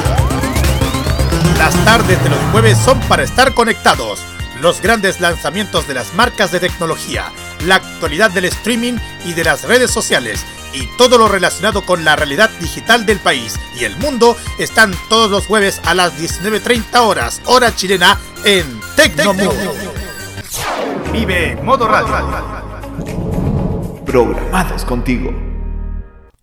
Las 1.59 1.75
tardes 1.85 2.23
de 2.23 2.31
los 2.31 2.39
jueves 2.53 2.79
son 2.79 3.01
para 3.09 3.25
estar 3.25 3.53
conectados. 3.53 4.21
Los 4.63 4.81
grandes 4.81 5.21
lanzamientos 5.21 5.89
de 5.89 5.95
las 5.95 6.15
marcas 6.15 6.53
de 6.53 6.61
tecnología, 6.61 7.33
la 7.67 7.75
actualidad 7.75 8.31
del 8.31 8.45
streaming 8.45 8.95
y 9.25 9.33
de 9.33 9.43
las 9.43 9.65
redes 9.65 9.91
sociales 9.91 10.47
y 10.75 10.87
todo 10.99 11.19
lo 11.19 11.29
relacionado 11.29 11.85
con 11.87 12.05
la 12.05 12.17
realidad 12.17 12.51
digital 12.61 13.07
del 13.07 13.19
país 13.21 13.59
y 13.79 13.85
el 13.85 13.97
mundo 13.97 14.37
están 14.59 14.93
todos 15.09 15.31
los 15.31 15.47
jueves 15.47 15.81
a 15.85 15.95
las 15.95 16.19
19.30 16.19 16.99
horas, 17.01 17.41
hora 17.47 17.75
chilena, 17.75 18.19
en 18.45 18.81
Tecnomood. 18.97 19.55
Vive 21.13 21.57
Modo 21.63 21.87
Radio. 21.87 22.65
Programados 24.05 24.85
contigo. 24.85 25.33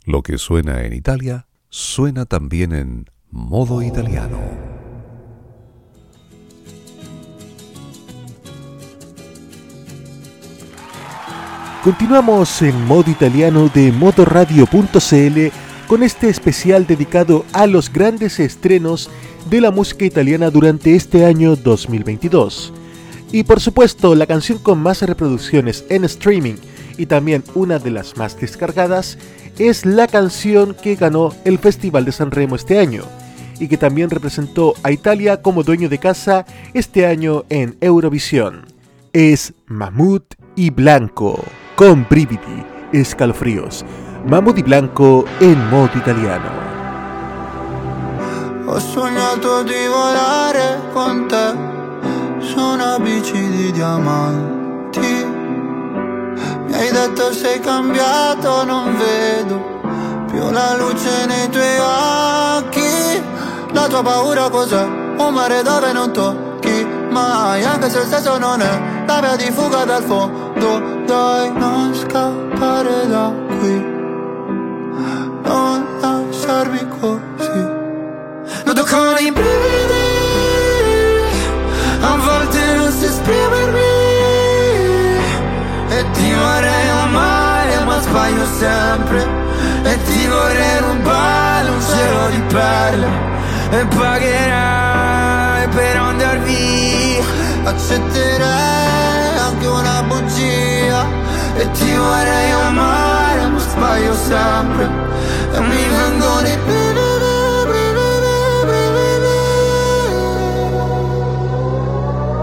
Lo 0.05 0.23
que 0.23 0.37
suena 0.37 0.81
en 0.81 0.93
Italia 0.93 1.47
suena 1.69 2.25
también 2.25 2.73
en 2.73 3.09
modo 3.29 3.81
italiano. 3.81 4.80
Continuamos 11.83 12.61
en 12.61 12.85
modo 12.85 13.09
italiano 13.09 13.67
de 13.73 13.91
modoradio.cl 13.91 15.87
con 15.87 16.03
este 16.03 16.29
especial 16.29 16.85
dedicado 16.85 17.43
a 17.53 17.65
los 17.65 17.91
grandes 17.91 18.39
estrenos 18.39 19.09
de 19.49 19.61
la 19.61 19.71
música 19.71 20.05
italiana 20.05 20.51
durante 20.51 20.93
este 20.93 21.25
año 21.25 21.55
2022. 21.55 22.71
Y 23.31 23.45
por 23.45 23.59
supuesto, 23.59 24.13
la 24.13 24.27
canción 24.27 24.59
con 24.59 24.77
más 24.77 25.01
reproducciones 25.01 25.83
en 25.89 26.03
streaming 26.03 26.53
y 26.99 27.07
también 27.07 27.43
una 27.55 27.79
de 27.79 27.89
las 27.89 28.15
más 28.15 28.39
descargadas 28.39 29.17
es 29.57 29.83
la 29.83 30.05
canción 30.05 30.75
que 30.75 30.93
ganó 30.93 31.33
el 31.45 31.57
Festival 31.57 32.05
de 32.05 32.11
San 32.11 32.29
Remo 32.29 32.57
este 32.57 32.77
año 32.77 33.05
y 33.59 33.67
que 33.67 33.77
también 33.77 34.11
representó 34.11 34.75
a 34.83 34.91
Italia 34.91 35.41
como 35.41 35.63
dueño 35.63 35.89
de 35.89 35.97
casa 35.97 36.45
este 36.75 37.07
año 37.07 37.43
en 37.49 37.75
Eurovisión. 37.81 38.67
Es 39.13 39.55
Mahmoud 39.65 40.21
y 40.55 40.69
Blanco 40.69 41.43
con 41.75 42.05
brividi, 42.09 42.65
escalofríos. 42.91 43.85
Mahmoud 44.25 44.57
y 44.57 44.63
Blanco 44.63 45.25
en 45.39 45.69
modo 45.69 45.91
italiano. 45.95 46.49
Ho 48.67 48.79
sognato 48.79 49.63
di 49.63 49.87
volare 49.87 50.79
con 50.93 51.27
te 51.27 51.55
su 52.39 52.59
una 52.59 52.99
bici 52.99 53.49
di 53.49 53.71
diamanti. 53.71 55.25
Mi 56.67 56.73
hai 56.73 56.91
detto 56.91 57.33
sei 57.33 57.59
cambiato, 57.59 58.63
non 58.63 58.95
vedo 58.97 59.79
più 60.31 60.49
la 60.51 60.75
luce 60.77 61.25
nei 61.25 61.49
tuoi 61.49 61.79
occhi. 61.79 63.21
La 63.73 63.87
tua 63.87 64.03
paura 64.03 64.49
cos'è? 64.49 64.83
Un 65.17 65.33
mare 65.33 65.61
dove 65.63 65.91
non 65.91 66.11
tocchi 66.13 66.85
mai, 67.11 67.63
anche 67.63 67.89
se 67.89 67.99
il 67.99 68.07
senso 68.07 68.37
non 68.37 68.61
è 68.61 69.03
la 69.05 69.19
via 69.19 69.35
di 69.35 69.51
fuga 69.51 69.83
dal 69.83 70.03
fondo. 70.03 70.40
Dai, 70.61 71.51
non 71.53 71.91
scappare 71.95 73.07
da 73.07 73.33
qui, 73.57 73.83
non 75.43 75.85
lasciarmi 75.99 76.87
così. 76.99 77.65
Noto 78.65 78.83
con 78.83 79.15
i 79.19 79.31
brividi. 79.31 80.09
A 82.01 82.15
volte 82.15 82.75
non 82.75 82.91
so 82.91 83.05
esprimermi. 83.05 83.79
E 85.89 86.05
ti 86.11 86.31
vorrei 86.31 86.89
amare 87.05 87.83
ma 87.83 87.99
sbaglio 87.99 88.45
sempre. 88.45 89.27
E 89.81 90.03
ti 90.03 90.27
vorrei 90.27 90.79
rubare 90.79 91.69
un 91.69 91.81
cielo 91.81 92.29
di 92.29 92.41
perle. 92.53 93.07
E 93.71 93.85
pagherai 93.97 95.67
per 95.69 95.97
andar 95.97 96.39
via. 96.41 97.23
Accetterei 97.63 98.81
anche 98.91 99.10
una 99.71 100.03
bugia 100.03 101.05
E 101.55 101.71
ti 101.71 101.91
vorrei 101.95 102.51
amare 102.51 103.47
ma 103.47 103.59
sbaglio 103.59 104.13
sempre 104.15 104.89
E 105.53 105.59
mi 105.59 105.83
vengono 105.95 106.47
i 106.47 106.57
pini 106.65 107.01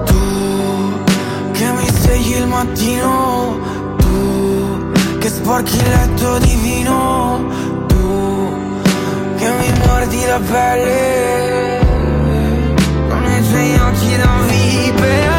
Tu 0.04 1.02
che 1.52 1.70
mi 1.72 1.88
svegli 1.90 2.36
il 2.36 2.46
mattino 2.46 3.58
Tu 3.98 5.18
che 5.18 5.28
sporchi 5.28 5.76
il 5.76 5.88
letto 5.88 6.38
divino, 6.38 7.44
Tu 7.86 8.52
che 9.36 9.50
mi 9.50 9.72
mordi 9.84 10.26
la 10.26 10.40
pelle 10.50 11.80
Con 13.08 13.24
i 13.24 13.48
tuoi 13.48 13.78
occhi 13.78 14.16
da 14.16 14.30
vipera 14.46 15.37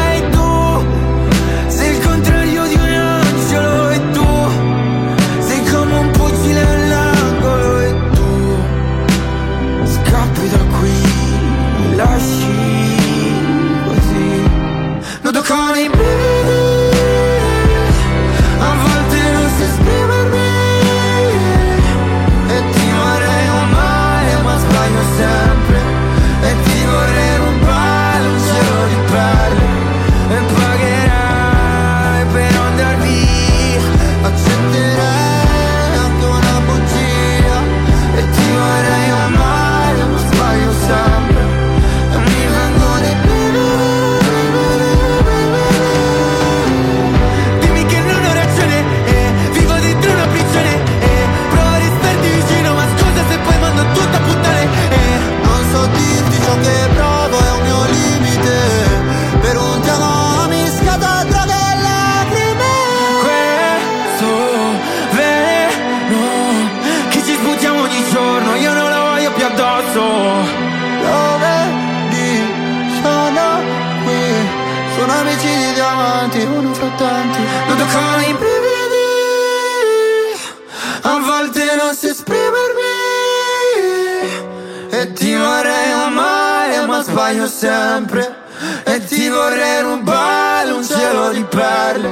sempre. 87.50 88.36
E 88.84 89.04
ti 89.04 89.28
vorrei 89.28 89.82
rubare 89.82 90.70
un 90.70 90.84
cielo 90.84 91.30
di 91.32 91.44
perle. 91.44 92.08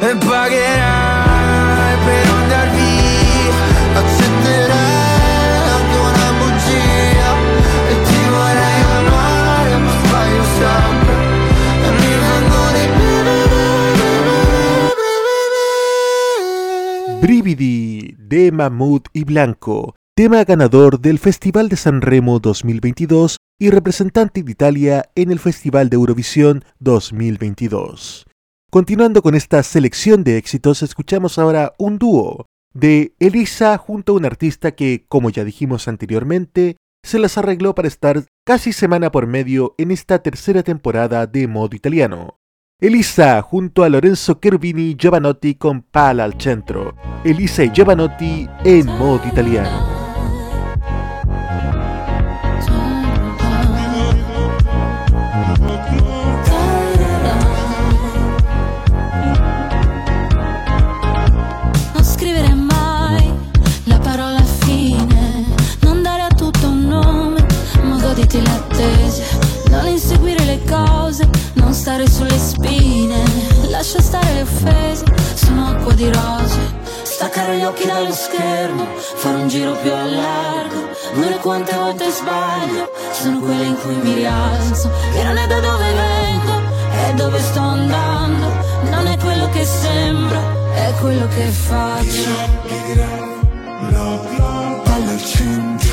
E 0.00 0.16
pagherai 0.16 1.96
per 2.04 2.28
andar 2.30 2.70
via. 2.70 3.54
Accetterai 4.00 5.68
anche 5.76 5.98
una 5.98 6.30
bugia. 6.38 7.30
E 7.88 8.02
ti 8.06 8.20
vorrei 8.30 8.80
amare 8.96 9.76
ma 9.76 9.92
sbaglio 10.04 10.44
sempre. 10.58 11.14
E 11.82 11.90
mi 11.90 12.12
vengono 12.24 12.76
i 12.76 12.86
Brividi 17.20 18.14
de 18.16 18.52
Mahmoud 18.52 19.08
y 19.12 19.24
Blanco, 19.24 19.94
tema 20.18 20.42
ganador 20.42 20.98
del 20.98 21.20
Festival 21.20 21.68
de 21.68 21.76
Sanremo 21.76 22.40
2022 22.40 23.36
y 23.56 23.70
representante 23.70 24.42
de 24.42 24.50
Italia 24.50 25.10
en 25.14 25.30
el 25.30 25.38
Festival 25.38 25.90
de 25.90 25.94
Eurovisión 25.94 26.64
2022. 26.80 28.26
Continuando 28.68 29.22
con 29.22 29.36
esta 29.36 29.62
selección 29.62 30.24
de 30.24 30.36
éxitos, 30.36 30.82
escuchamos 30.82 31.38
ahora 31.38 31.72
un 31.78 32.00
dúo 32.00 32.46
de 32.74 33.14
Elisa 33.20 33.78
junto 33.78 34.10
a 34.10 34.16
un 34.16 34.24
artista 34.24 34.72
que, 34.72 35.04
como 35.08 35.30
ya 35.30 35.44
dijimos 35.44 35.86
anteriormente, 35.86 36.78
se 37.04 37.20
las 37.20 37.38
arregló 37.38 37.76
para 37.76 37.86
estar 37.86 38.24
casi 38.44 38.72
semana 38.72 39.12
por 39.12 39.28
medio 39.28 39.76
en 39.78 39.92
esta 39.92 40.18
tercera 40.18 40.64
temporada 40.64 41.28
de 41.28 41.46
modo 41.46 41.76
italiano. 41.76 42.40
Elisa 42.80 43.40
junto 43.42 43.84
a 43.84 43.88
Lorenzo 43.88 44.40
Cherubini 44.42 44.96
Giovanotti 44.98 45.54
con 45.54 45.82
Pala 45.82 46.24
al 46.24 46.40
centro. 46.40 46.96
Elisa 47.24 47.62
y 47.62 47.70
Giovanotti 47.70 48.48
en 48.64 48.86
modo 48.86 49.20
italiano. 49.24 49.97
Lascia 73.88 74.02
stare 74.02 74.34
le 74.34 74.42
offese, 74.42 75.04
sono 75.34 75.68
acqua 75.68 75.94
di 75.94 76.12
rose, 76.12 76.74
staccare 77.04 77.56
gli 77.56 77.64
occhi 77.64 77.86
dallo 77.86 78.12
schermo, 78.12 78.86
fare 78.98 79.36
un 79.36 79.48
giro 79.48 79.72
più 79.76 79.90
a 79.90 80.04
largo, 80.04 80.90
è 81.26 81.38
quante 81.38 81.74
volte 81.74 82.10
sbaglio, 82.10 82.92
sono 83.12 83.38
quelle 83.38 83.64
in 83.64 83.78
cui 83.80 83.94
mi 83.94 84.12
rialzo, 84.12 84.90
e 85.14 85.24
non 85.24 85.38
è 85.38 85.46
da 85.46 85.60
dove 85.60 85.90
vengo, 85.94 86.52
è 86.90 87.14
dove 87.14 87.40
sto 87.40 87.60
andando, 87.60 88.46
non 88.90 89.06
è 89.06 89.16
quello 89.16 89.48
che 89.48 89.64
sembro, 89.64 90.72
è 90.74 90.92
quello 91.00 91.26
che 91.28 91.46
faccio. 91.46 92.56
Palla 94.84 95.10
al 95.10 95.24
centro 95.24 95.88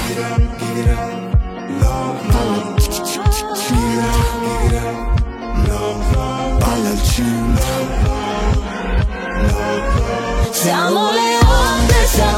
let 6.96 7.18
you 7.18 7.26
know. 7.26 7.86
know. 10.54 11.12
Le 11.12 11.40
onde, 11.46 12.35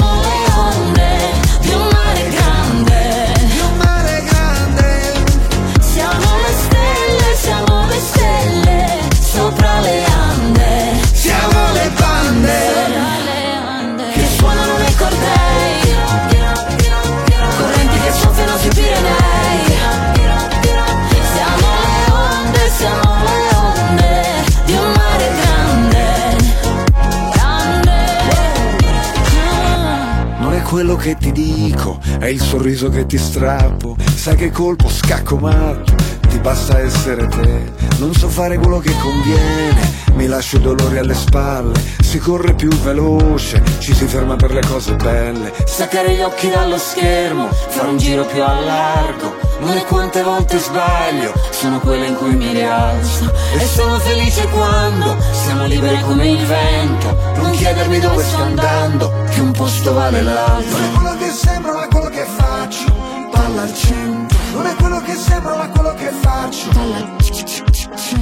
quello 30.67 30.97
che 30.97 31.15
ti 31.15 31.31
dico, 31.31 31.97
è 32.19 32.25
il 32.25 32.41
sorriso 32.41 32.89
che 32.89 33.05
ti 33.05 33.17
strappo. 33.17 33.95
Sai 34.15 34.35
che 34.35 34.51
colpo 34.51 34.89
scacco 34.89 35.37
matto, 35.37 35.95
ti 36.37 36.39
basta 36.39 36.79
essere 36.79 37.27
te. 37.27 37.71
Non 37.97 38.13
so 38.13 38.29
fare 38.29 38.57
quello 38.57 38.77
che 38.77 38.93
conviene, 38.99 40.05
mi 40.13 40.27
lascio 40.27 40.59
dolori 40.59 40.99
alle 40.99 41.15
spalle. 41.15 41.95
Si 42.01 42.19
corre 42.19 42.53
più 42.53 42.69
veloce, 42.69 43.61
ci 43.79 43.93
si 43.93 44.05
ferma 44.05 44.35
per 44.35 44.51
le 44.51 44.61
cose 44.61 44.95
belle. 44.95 45.51
Staccare 45.65 46.13
gli 46.13 46.21
occhi 46.21 46.49
dallo 46.49 46.77
schermo, 46.77 47.49
fare 47.49 47.87
un 47.87 47.97
giro 47.97 48.25
più 48.25 48.41
a 48.43 48.59
largo. 48.59 49.35
Non 49.59 49.75
è 49.75 49.83
quante 49.85 50.21
volte 50.21 50.59
sbaglio, 50.59 51.33
sono 51.49 51.79
quelle 51.79 52.07
in 52.07 52.15
cui 52.15 52.35
mi 52.35 52.51
rialzo. 52.51 53.33
E 53.57 53.65
sono 53.65 53.97
felice 53.99 54.47
quando 54.49 55.17
siamo 55.31 55.65
liberi 55.65 55.99
come 56.01 56.29
il 56.29 56.45
vento. 56.45 57.17
Non 57.37 57.51
chiedermi 57.51 57.99
dove 57.99 58.23
sto 58.23 58.41
andando, 58.43 59.11
che 59.31 59.39
un 59.39 59.51
posto 59.51 59.93
vale 59.93 60.21
Non 60.21 60.33
l'altro. 60.33 60.77
quello 60.93 61.17
che 61.17 61.31
sembra 61.31 61.73
ma 61.73 61.87
quello 61.87 62.09
che 62.09 62.25
faccio 62.25 62.95
Palla 63.31 63.61
al 63.63 63.73
centro 63.73 64.36
Non 64.57 64.65
è 64.65 64.73
quello 64.73 64.99
che 65.01 65.13
sembra 65.13 65.55
ma 65.55 65.69
quello 65.69 65.93
che 65.93 66.09
faccio. 66.19 66.71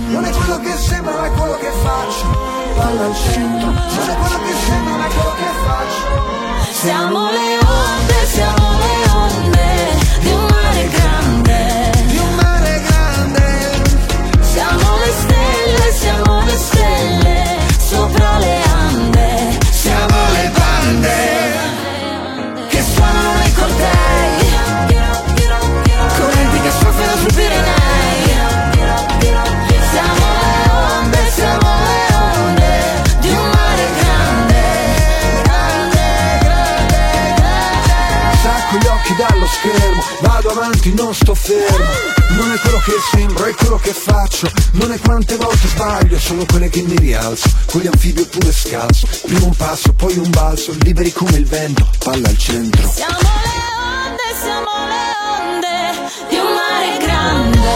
Non 0.09 0.25
è 0.25 0.31
quello 0.31 0.59
che 0.59 0.77
sembra 0.77 1.13
ma 1.13 1.29
quello 1.29 1.57
che 1.57 1.71
faccio. 1.81 2.27
Palla 2.75 3.05
al 3.05 3.15
centro 3.15 3.71
Non 3.71 4.09
è 4.09 4.15
quello 4.17 4.39
che 4.43 4.53
sembra 4.65 4.95
ma 4.97 5.05
quello 5.05 5.33
che 5.39 5.49
faccio. 5.65 6.73
Siamo 6.73 7.31
le 7.31 7.57
onde, 7.63 8.25
siamo 8.27 8.54
sto 41.15 41.33
fermo. 41.33 42.13
Non 42.31 42.51
è 42.51 42.59
quello 42.59 42.79
che 42.79 42.91
sembro, 43.11 43.45
è 43.45 43.53
quello 43.53 43.77
che 43.77 43.93
faccio. 43.93 44.51
Non 44.73 44.91
è 44.91 44.99
quante 44.99 45.37
volte 45.37 45.67
sbaglio, 45.67 46.19
sono 46.19 46.45
quelle 46.45 46.69
che 46.69 46.81
mi 46.81 46.97
rialzo. 46.97 47.49
Con 47.65 47.81
gli 47.81 47.87
anfibi 47.87 48.21
oppure 48.21 48.51
scalzo. 48.51 49.07
Prima 49.23 49.45
un 49.45 49.55
passo, 49.55 49.93
poi 49.93 50.17
un 50.17 50.29
balzo. 50.29 50.73
Liberi 50.81 51.11
come 51.13 51.37
il 51.37 51.45
vento, 51.45 51.87
palla 51.99 52.27
al 52.27 52.37
centro. 52.37 52.91
Siamo 52.93 53.17
le 53.17 53.55
onde, 54.05 54.27
siamo 54.41 54.71
le 54.91 55.03
onde 55.39 55.75
Di 56.29 56.35
un 56.35 56.53
mare 56.53 56.97
grande. 57.05 57.69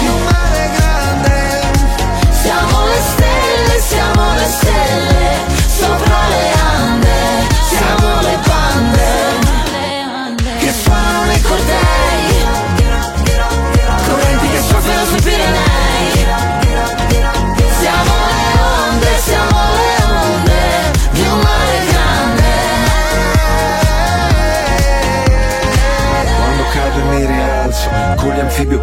Di 0.00 0.06
un 0.06 0.22
mare 0.24 0.70
grande. 0.76 1.34
Siamo 2.42 2.86
le 2.86 3.00
stelle, 3.12 3.80
siamo 3.80 4.34
le 4.34 4.48
stelle 4.58 5.54
Sopra 5.78 6.28
le 6.28 6.55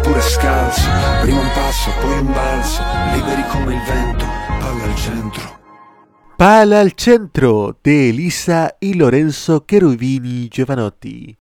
oppure 0.04 0.20
Prima 1.22 1.40
un 1.40 1.50
poi 2.00 2.18
un 2.18 2.32
balzo 2.32 2.82
Liberi 3.14 3.44
vento, 3.86 4.26
palla 4.60 4.84
al 4.84 4.98
centro 4.98 5.62
Pala 6.36 6.80
al 6.80 6.92
centro 6.96 7.78
de 7.82 8.10
Elisa 8.10 8.76
y 8.80 8.94
Lorenzo 8.94 9.64
Cherubini 9.66 10.48
Giovanotti. 10.48 11.38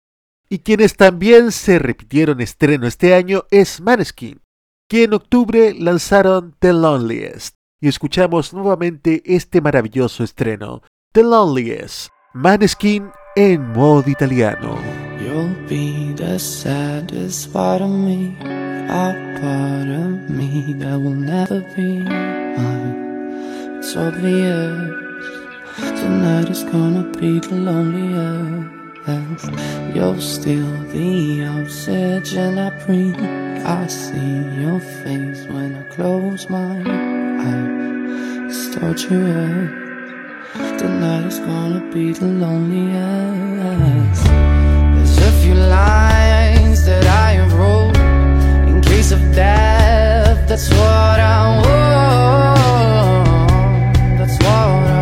Y 0.51 0.59
quienes 0.59 0.97
también 0.97 1.51
se 1.51 1.79
repitieron 1.79 2.43
estreno 2.43 2.87
este 2.87 3.15
año 3.15 3.45
es 3.51 3.81
Maneskin, 3.81 4.43
que 4.87 5.05
en 5.05 5.15
octubre 5.15 5.73
lanzaron 5.73 6.55
The 6.59 6.75
Loneliest. 6.75 7.57
Y 7.81 7.89
escuchamos 7.89 8.53
nuevamente 8.53 9.23
este 9.25 9.63
maravilloso 9.63 10.25
estreno, 10.25 10.83
The 11.13 11.23
Loneliest, 11.23 12.11
Maneskin 12.35 13.11
en 13.35 13.73
modo 13.73 14.11
italiano. 14.11 15.12
You'll 15.33 15.57
be 15.67 16.13
the 16.13 16.39
saddest 16.39 17.51
part 17.55 17.81
of 17.81 17.89
me, 17.89 18.37
a 18.43 19.17
part 19.41 19.89
of 19.89 20.29
me 20.29 20.75
that 20.75 21.01
will 21.01 21.15
never 21.15 21.63
be 21.75 22.01
mine. 22.01 23.79
It's 23.79 23.97
obvious 23.97 24.93
tonight 25.79 26.51
is 26.51 26.65
gonna 26.65 27.05
be 27.19 27.41
the 27.41 27.55
loneliest. 27.55 29.49
You're 29.97 30.21
still 30.21 30.71
the 30.93 31.47
oxygen 31.47 32.59
I 32.59 32.69
breathe. 32.85 33.19
I 33.65 33.87
see 33.87 34.61
your 34.61 34.81
face 34.81 35.47
when 35.47 35.77
I 35.77 35.83
close 35.95 36.51
my 36.51 36.77
eyes. 37.41 38.51
It's 38.51 38.69
torturous. 38.77 39.71
Tonight 40.79 41.25
is 41.25 41.39
gonna 41.39 41.81
be 41.91 42.13
the 42.13 42.27
loneliest. 42.27 44.42
Few 45.53 45.61
lines 45.61 46.87
that 46.87 47.05
I 47.05 47.33
have 47.33 47.53
wrote 47.53 47.99
in 48.69 48.81
case 48.81 49.13
of 49.13 49.21
death. 49.35 50.49
That's 50.49 50.71
what 50.71 51.21
I 51.21 51.61
want. 51.63 53.19
That's 54.19 54.39
what 54.39 54.87
I 54.99 55.02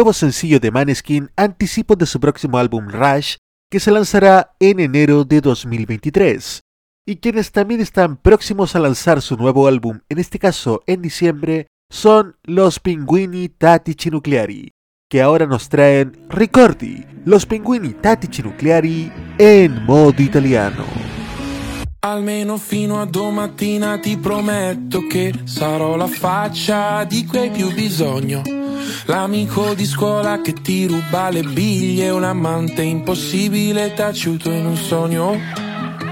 nuevo 0.00 0.14
sencillo 0.14 0.58
de 0.60 0.70
Maneskin, 0.70 1.30
anticipo 1.36 1.94
de 1.94 2.06
su 2.06 2.20
próximo 2.20 2.56
álbum 2.56 2.88
Rush, 2.88 3.36
que 3.70 3.80
se 3.80 3.90
lanzará 3.90 4.54
en 4.58 4.80
enero 4.80 5.26
de 5.26 5.42
2023. 5.42 6.62
Y 7.06 7.16
quienes 7.16 7.52
también 7.52 7.82
están 7.82 8.16
próximos 8.16 8.74
a 8.74 8.78
lanzar 8.78 9.20
su 9.20 9.36
nuevo 9.36 9.68
álbum, 9.68 10.00
en 10.08 10.18
este 10.18 10.38
caso 10.38 10.82
en 10.86 11.02
diciembre, 11.02 11.66
son 11.90 12.38
los 12.44 12.80
Pinguini 12.80 13.50
Tattici 13.50 14.08
Nucleari, 14.08 14.72
que 15.06 15.20
ahora 15.20 15.44
nos 15.44 15.68
traen 15.68 16.26
Ricordi, 16.30 17.04
los 17.26 17.44
Pinguini 17.44 17.90
Tattici 17.90 18.42
Nucleari 18.42 19.12
en 19.36 19.84
modo 19.84 20.22
italiano. 20.22 20.86
Almeno 22.00 22.56
fino 22.56 23.02
a 23.02 23.04
domattina 23.04 23.98
ti 23.98 24.16
prometto 24.16 25.06
che 25.06 25.34
sarò 25.44 25.96
la 25.96 26.06
faccia 26.06 27.04
di 27.04 27.26
cui 27.26 27.40
hai 27.40 27.50
più 27.50 27.70
bisogno. 27.74 28.69
L'amico 29.06 29.74
di 29.74 29.84
scuola 29.84 30.40
che 30.40 30.52
ti 30.52 30.86
ruba 30.86 31.30
le 31.30 31.42
biglie, 31.42 32.10
un 32.10 32.24
amante 32.24 32.82
impossibile 32.82 33.94
taciuto 33.94 34.50
in 34.50 34.66
un 34.66 34.76
sogno. 34.76 35.38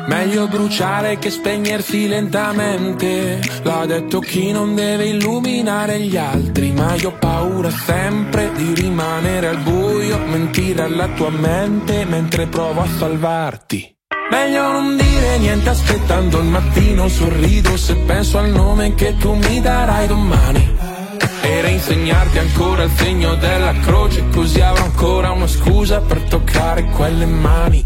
Meglio 0.09 0.49
bruciare 0.49 1.19
che 1.19 1.29
spegnersi 1.29 2.09
lentamente. 2.09 3.41
L'ha 3.63 3.85
detto 3.85 4.21
chi 4.21 4.51
non 4.53 4.75
deve 4.75 5.05
illuminare 5.05 6.01
gli 6.01 6.17
altri. 6.17 6.73
Ma 6.73 6.95
io 6.95 7.11
ho 7.11 7.19
paura 7.19 7.71
sempre 7.71 8.51
di 8.57 8.73
rimanere 8.75 9.49
al 9.49 9.59
buio, 9.59 10.19
mentire 10.19 10.83
alla 10.83 11.09
tua 11.09 11.31
mente 11.31 12.07
mentre 12.07 12.47
provo 12.47 12.81
a 12.81 12.89
salvarti. 12.89 13.97
Meglio 14.31 14.73
non 14.73 14.97
dire 14.97 15.39
niente 15.39 15.69
aspettando 15.69 16.39
il 16.39 16.47
mattino 16.47 17.09
Sorrido 17.09 17.77
se 17.77 17.95
penso 17.97 18.39
al 18.39 18.51
nome 18.51 18.95
che 18.95 19.17
tu 19.17 19.35
mi 19.35 19.61
darai 19.61 20.07
domani 20.07 20.98
E 21.49 21.63
reinsegnarti 21.63 22.37
ancora 22.37 22.83
il 22.83 22.91
segno 22.95 23.35
della 23.37 23.73
croce 23.81 24.23
Così 24.29 24.61
avrò 24.61 24.85
ancora 24.85 25.31
una 25.31 25.47
scusa 25.47 26.03
per 26.03 26.21
toccare 26.29 26.85
quelle 26.85 27.25
mani. 27.25 27.83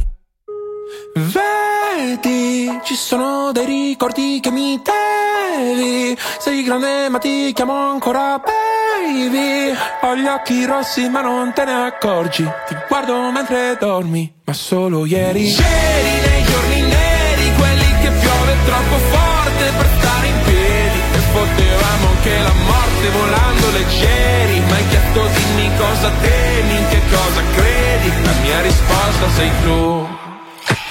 Vedi, 1.14 2.80
ci 2.82 2.96
sono 2.96 3.52
dei 3.52 3.64
ricordi 3.64 4.40
che 4.42 4.50
mi 4.50 4.82
devi. 4.82 6.18
Sei 6.40 6.64
grande 6.64 7.08
ma 7.08 7.18
ti 7.18 7.52
chiamo 7.52 7.90
ancora 7.92 8.42
baby. 8.42 9.72
Ho 10.00 10.16
gli 10.16 10.26
occhi 10.26 10.64
rossi 10.64 11.08
ma 11.08 11.20
non 11.20 11.52
te 11.52 11.64
ne 11.64 11.84
accorgi. 11.84 12.42
Ti 12.66 12.76
guardo 12.88 13.30
mentre 13.30 13.76
dormi, 13.78 14.40
ma 14.44 14.52
solo 14.54 15.06
ieri. 15.06 15.52
C'eri 15.52 16.20
nei 16.28 16.44
giorni 16.44 16.80
neri, 16.80 17.52
quelli 17.56 17.90
che 18.00 18.10
piove 18.10 18.56
troppo 18.64 18.96
forte 18.96 19.72
per 19.76 19.88
stare 19.98 20.26
in 20.26 20.38
piedi. 20.46 20.98
E 21.12 21.20
potevamo 21.32 22.08
anche 22.08 22.38
la 22.38 22.71
morte 23.02 23.08
volando 23.10 23.70
leggeri 23.70 24.60
Ma 24.60 24.76
hai 24.76 24.88
chiesto 24.88 25.26
dimmi 25.26 25.70
cosa 25.76 26.10
temi, 26.20 26.78
in 26.78 26.88
che 26.88 27.00
cosa 27.10 27.42
credi 27.54 28.22
La 28.22 28.32
mia 28.42 28.60
risposta 28.60 29.30
sei 29.30 29.50
tu 29.64 30.11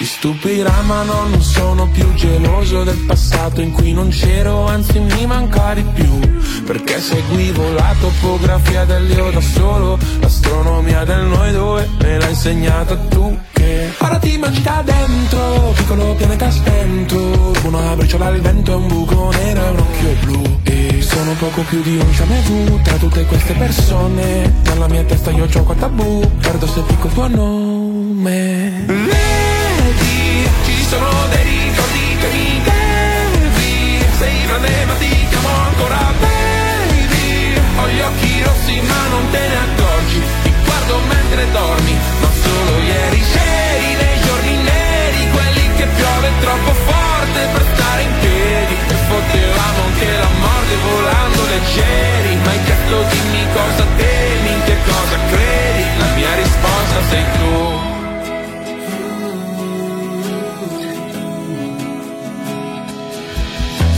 ti 0.01 0.07
stupirà 0.07 0.81
ma 0.81 1.03
no, 1.03 1.27
non 1.27 1.43
sono 1.43 1.87
più 1.89 2.11
geloso 2.15 2.83
del 2.83 2.97
passato 3.05 3.61
in 3.61 3.71
cui 3.71 3.93
non 3.93 4.09
c'ero, 4.09 4.65
anzi 4.65 4.97
mi 4.97 5.27
manca 5.27 5.75
di 5.75 5.83
più. 5.93 6.19
Perché 6.65 6.99
seguivo 6.99 7.71
la 7.73 7.93
topografia 7.99 8.83
dell'io 8.85 9.29
da 9.29 9.41
solo, 9.41 9.99
l'astronomia 10.19 11.03
del 11.03 11.25
noi 11.25 11.51
due 11.51 11.87
me 11.99 12.17
l'ha 12.17 12.29
insegnata 12.29 12.95
tu 12.95 13.37
che 13.51 13.93
Ora 13.99 14.17
ti 14.17 14.39
mangi 14.39 14.63
da 14.63 14.81
dentro, 14.83 15.71
piccolo 15.75 16.15
pianeta 16.15 16.49
spento. 16.49 17.53
Una 17.65 17.95
briciola 17.95 18.25
al 18.25 18.41
vento 18.41 18.71
e 18.71 18.75
un 18.75 18.87
buco 18.87 19.29
nero 19.29 19.65
e 19.65 19.69
un 19.69 19.77
occhio 19.77 20.15
blu. 20.21 20.59
E 20.63 21.01
sono 21.01 21.33
poco 21.33 21.61
più 21.61 21.79
di 21.83 21.97
un 21.97 22.41
vu 22.45 22.81
tra 22.81 22.95
tutte 22.95 23.23
queste 23.25 23.53
persone 23.53 24.51
Nella 24.63 24.87
mia 24.87 25.03
testa 25.03 25.29
io 25.29 25.45
gioco 25.45 25.73
a 25.73 25.75
tabù, 25.75 26.27
perdo 26.39 26.65
se 26.65 26.81
dico 26.87 27.07
il 27.07 27.13
tuo 27.13 27.27
nome 27.27 29.30
sono 30.91 31.27
dei 31.29 31.50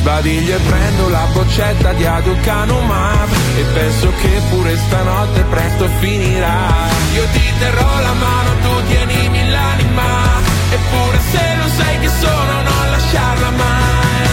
Sbadiglio 0.04 0.58
e 0.58 0.60
prendo 0.60 1.08
la 1.08 1.26
boccetta 1.32 1.94
di 1.94 2.06
Aducanumab 2.06 3.30
E 3.56 3.64
penso 3.74 4.12
che 4.20 4.42
pure 4.50 4.76
stanotte 4.76 5.44
presto 5.44 5.88
finirà. 6.00 6.68
Io 7.14 7.24
ti 7.32 7.54
terrò 7.58 8.02
la 8.02 8.12
mano, 8.12 8.50
tu 8.62 8.88
tienimi 8.88 9.50
l'anima 9.50 10.42
Eppure 10.72 11.20
se 11.32 11.56
non 11.56 11.70
sai 11.70 12.00
che 12.00 12.10
sono 12.20 12.62
non 12.64 12.92
lasciarla 12.92 13.50
mai. 13.52 14.28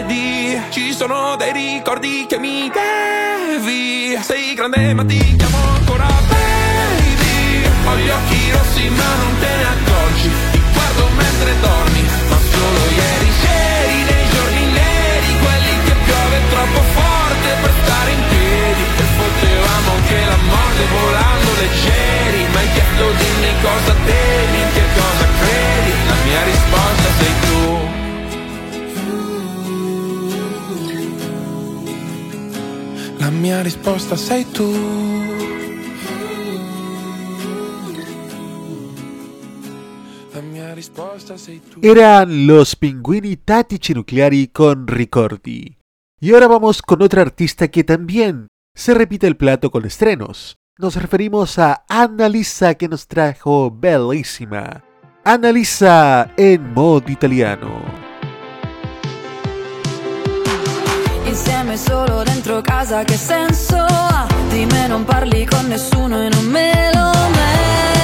Vedi, 0.00 0.62
ci 0.70 0.94
sono 0.94 1.36
dei 1.36 1.52
ricordi 1.52 2.24
che 2.26 2.38
mi 2.38 2.72
devi 2.72 4.18
Sei 4.22 4.54
grande 4.54 4.94
ma 4.94 5.04
ti 5.04 5.36
chiamo 5.36 5.51
Eran 41.82 42.46
los 42.46 42.76
Pinguini 42.76 43.36
Tattici 43.36 43.94
Nucleari 43.94 44.48
con 44.48 44.86
Ricordi. 44.86 45.78
Y 46.20 46.32
ahora 46.32 46.46
vamos 46.46 46.82
con 46.82 47.02
otra 47.02 47.22
artista 47.22 47.68
que 47.68 47.84
también 47.84 48.46
se 48.74 48.94
repite 48.94 49.26
el 49.26 49.36
plato 49.36 49.70
con 49.70 49.84
estrenos. 49.84 50.56
Nos 50.78 50.96
referimos 50.96 51.58
a 51.58 51.84
Annalisa 51.88 52.74
que 52.74 52.88
nos 52.88 53.06
trajo 53.06 53.70
Bellísima. 53.70 54.84
Annalisa 55.24 56.32
en 56.36 56.72
modo 56.72 57.10
italiano. 57.10 58.11
Insieme 61.72 62.04
solo 62.06 62.22
dentro 62.22 62.60
casa 62.60 63.02
che 63.02 63.16
senso 63.16 63.76
ha? 63.76 64.26
Di 64.50 64.66
me 64.66 64.86
non 64.88 65.04
parli 65.04 65.46
con 65.46 65.66
nessuno 65.68 66.22
e 66.22 66.28
non 66.28 66.44
me 66.44 66.90
lo 66.92 67.10
merito 67.30 68.01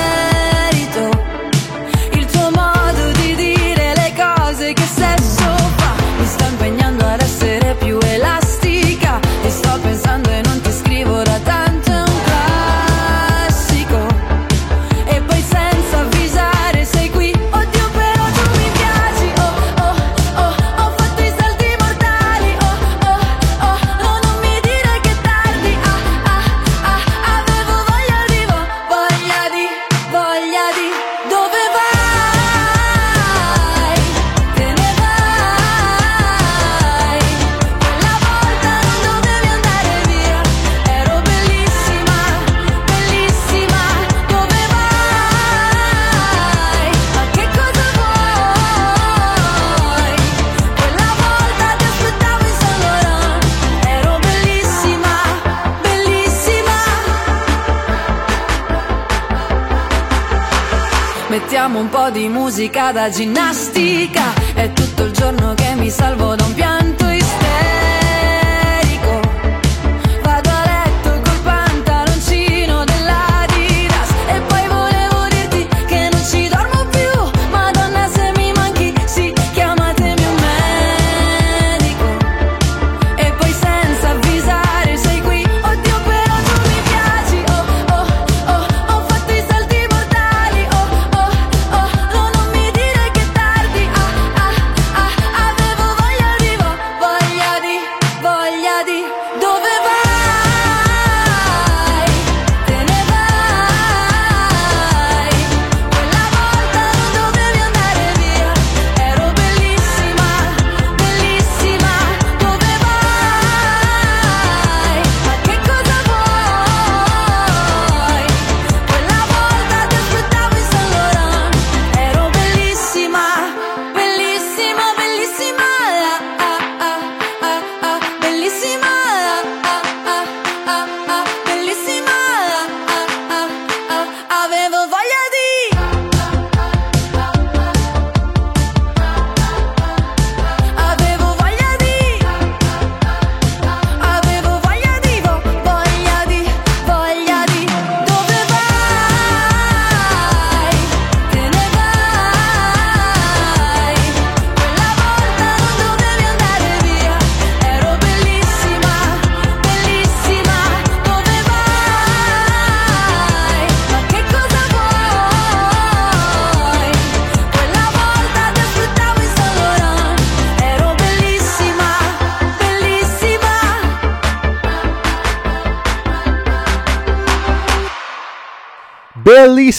facciamo 61.68 61.80
un 61.80 61.88
po' 61.90 62.10
di 62.10 62.28
musica 62.28 62.92
da 62.92 63.10
ginnastica. 63.10 64.32
È 64.54 64.72
tutto 64.72 65.04
il 65.04 65.12
giorno 65.12 65.52
che 65.54 65.74
mi 65.74 65.90
salvo 65.90 66.34
da 66.34 66.44
un 66.44 66.54
pianto 66.54 67.07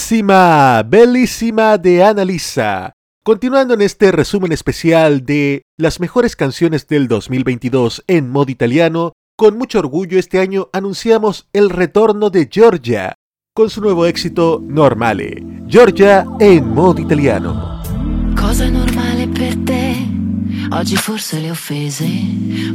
Bellísima, 0.09 0.81
bellísima 0.81 1.77
de 1.77 2.03
Analisa. 2.03 2.93
Continuando 3.23 3.75
en 3.75 3.81
este 3.81 4.11
resumen 4.11 4.51
especial 4.51 5.23
de 5.23 5.61
las 5.77 5.99
mejores 5.99 6.35
canciones 6.35 6.87
del 6.87 7.07
2022 7.07 8.05
en 8.07 8.31
modo 8.31 8.49
italiano, 8.49 9.13
con 9.37 9.55
mucho 9.55 9.77
orgullo 9.77 10.17
este 10.17 10.39
año 10.39 10.67
anunciamos 10.73 11.47
el 11.53 11.69
retorno 11.69 12.31
de 12.31 12.49
Georgia 12.51 13.13
con 13.53 13.69
su 13.69 13.81
nuevo 13.81 14.07
éxito 14.07 14.59
Normale. 14.65 15.43
Georgia 15.67 16.25
en 16.39 16.73
modo 16.73 16.99
italiano. 16.99 17.79
Cosa 18.35 18.67
normale 18.67 19.27
per 19.27 19.63
te? 19.63 19.95
Oggi 20.71 20.95
forse 20.95 21.39
le 21.39 21.51
offese, 21.51 22.09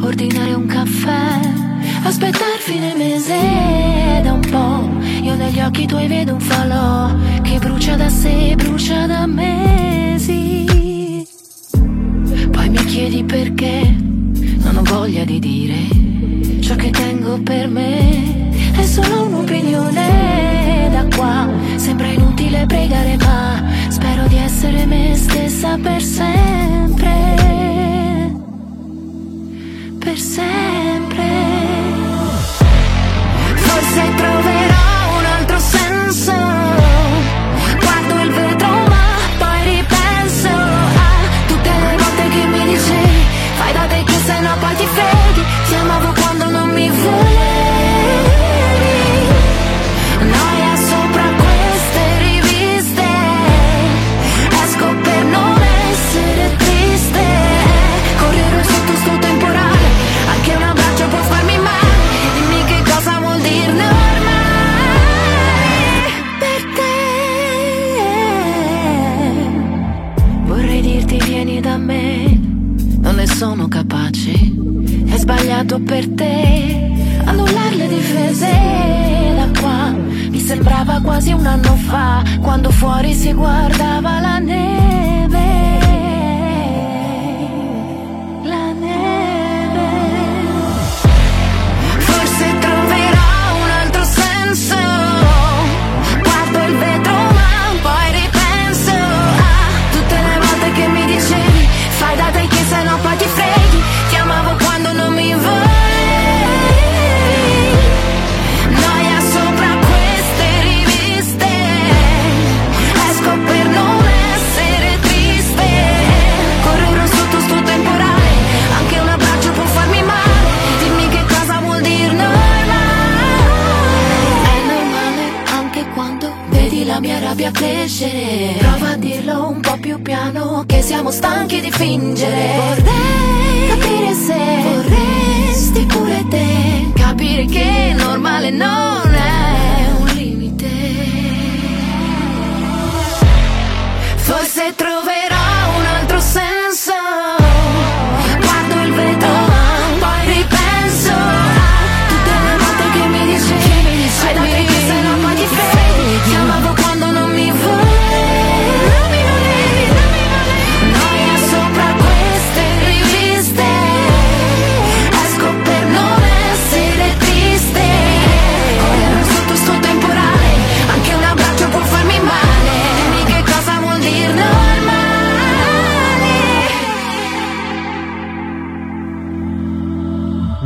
ordinare 0.00 0.54
un 0.54 0.68
caffè 0.68 1.74
Aspettare 2.06 2.58
fine 2.58 2.94
mese 2.94 4.20
da 4.22 4.34
un 4.34 4.40
po'. 4.40 4.88
Io 5.22 5.34
negli 5.36 5.58
occhi 5.60 5.86
tuoi 5.86 6.06
vedo 6.06 6.34
un 6.34 6.40
falò 6.40 7.10
che 7.42 7.58
brucia 7.58 7.96
da 7.96 8.10
sé, 8.10 8.54
brucia 8.56 9.06
da 9.06 9.26
mesi. 9.26 10.66
Poi 12.50 12.68
mi 12.68 12.84
chiedi 12.84 13.24
perché 13.24 13.96
non 14.58 14.76
ho 14.76 14.82
voglia 14.82 15.24
di 15.24 15.38
dire 15.38 16.60
ciò 16.60 16.74
che 16.76 16.90
tengo 16.90 17.40
per 17.42 17.68
me. 17.68 18.50
È 18.76 18.84
solo 18.84 19.24
un'opinione 19.24 20.90
da 20.92 21.06
qua. 21.16 21.48
Sembra 21.76 22.08
inutile 22.08 22.66
pregare, 22.66 23.16
ma 23.16 23.62
spero 23.88 24.26
di 24.26 24.36
essere 24.36 24.84
me 24.84 25.14
stessa 25.16 25.78
per 25.78 26.02
sempre. 26.02 27.12
Per 29.98 30.18
sempre. 30.18 31.63
se 33.94 34.02
trova 34.16 34.53
dice 74.24 75.12
è 75.12 75.16
sbagliato 75.18 75.80
per 75.80 76.08
te 76.08 76.92
annullare 77.24 77.76
le 77.76 77.88
difese. 77.88 78.50
Da 79.36 79.60
qua 79.60 79.90
mi 79.90 80.38
sembrava 80.38 81.00
quasi 81.00 81.32
un 81.32 81.46
anno 81.46 81.76
fa 81.76 82.22
quando 82.40 82.70
fuori 82.70 83.12
si 83.12 83.32
guardava 83.32 84.20
la 84.20 84.38
neve. 84.38 84.93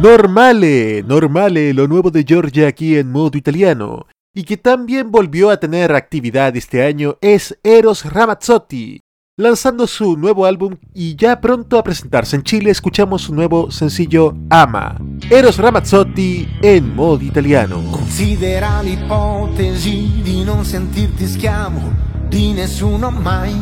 Normale, 0.09 1.05
normale, 1.07 1.75
lo 1.75 1.87
nuevo 1.87 2.11
de 2.11 2.25
Georgia 2.27 2.67
aquí 2.67 2.97
en 2.97 3.13
modo 3.13 3.37
italiano. 3.37 4.07
Y 4.35 4.45
que 4.45 4.57
también 4.57 5.11
volvió 5.11 5.51
a 5.51 5.61
tener 5.61 5.93
actividad 5.93 6.57
este 6.57 6.83
año 6.83 7.19
es 7.21 7.59
Eros 7.63 8.11
Ramazzotti. 8.11 9.03
Lanzando 9.37 9.87
su 9.87 10.17
nuevo 10.17 10.47
álbum 10.47 10.77
y 10.95 11.15
ya 11.15 11.43
pronto 11.43 11.79
a 11.79 11.83
presentarse 11.83 12.37
en 12.37 12.43
Chile, 12.43 12.71
escuchamos 12.71 13.21
su 13.21 13.35
nuevo 13.35 13.71
sencillo 13.71 14.35
Ama. 14.49 14.97
Eros 15.29 15.59
Ramazzotti 15.59 16.57
en 16.63 16.95
modo 16.95 17.23
italiano. 17.23 17.83
Considera 17.91 18.81
l'ipotesi 18.81 20.23
di 20.23 20.43
non 20.43 20.65
sentirti 20.65 21.27
schiavo 21.27 21.83
di 22.27 22.55
nessuno 22.55 23.11
mai. 23.11 23.55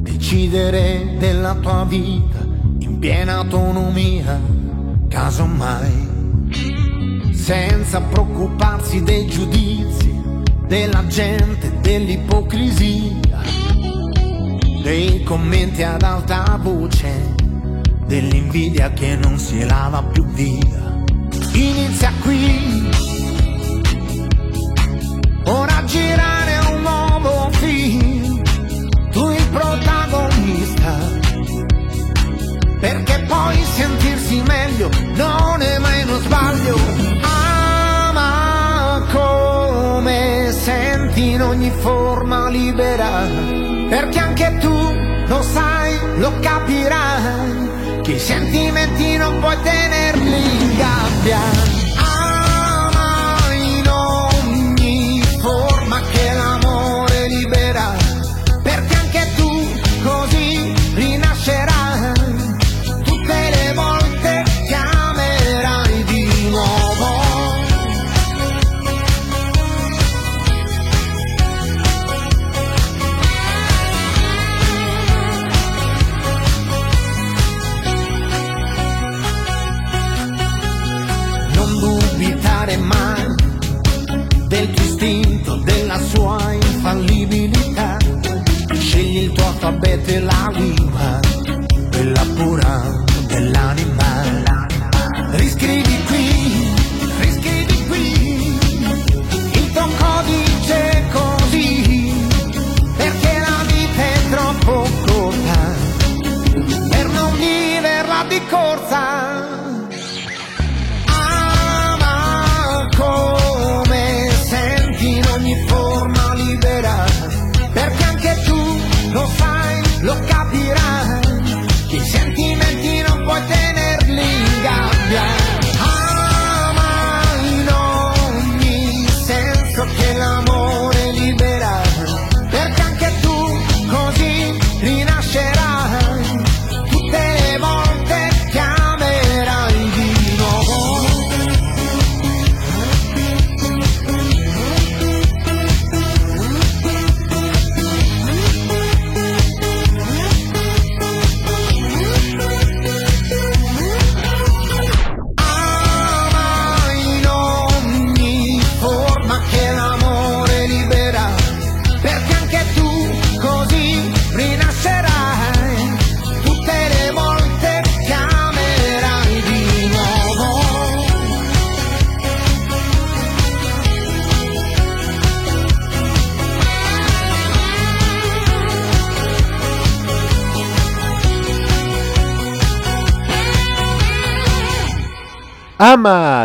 Decidere 0.00 1.16
della 1.18 1.54
tua 1.56 1.84
vita 1.86 2.48
in 2.78 2.98
piena 2.98 3.34
autonomia, 3.34 4.40
casomai. 5.10 6.08
Senza 7.32 8.00
preoccuparsi 8.00 9.02
dei 9.02 9.26
giudizi 9.26 10.08
della 10.66 11.04
gente, 11.08 11.80
dell'ipocrisia, 11.80 13.42
dei 14.82 15.24
commenti 15.24 15.82
ad 15.82 16.02
alta 16.02 16.56
voce, 16.62 17.34
dell'invidia 18.06 18.92
che 18.92 19.16
non 19.16 19.36
si 19.36 19.64
lava 19.64 20.00
più 20.04 20.24
via. 20.26 21.02
Inizia 21.54 22.12
qui, 22.22 22.88
ora 25.46 25.82
girare 25.86 26.58
un 26.69 26.69
perché 32.80 33.24
poi 33.28 33.62
sentirsi 33.62 34.42
meglio 34.42 34.90
non 35.14 35.60
è 35.60 35.78
mai 35.78 36.02
uno 36.02 36.18
sbaglio. 36.18 36.78
Ama 37.20 39.06
come 39.12 40.50
senti 40.52 41.30
in 41.32 41.42
ogni 41.42 41.70
forma 41.70 42.48
libera, 42.48 43.26
perché 43.88 44.18
anche 44.18 44.58
tu 44.60 44.94
lo 45.26 45.42
sai, 45.42 45.98
lo 46.16 46.32
capirai, 46.40 48.00
che 48.02 48.12
i 48.12 48.18
sentimenti 48.18 49.16
non 49.16 49.38
puoi 49.38 49.60
tenerli 49.62 50.62
in 50.62 50.76
gabbia. 50.76 51.79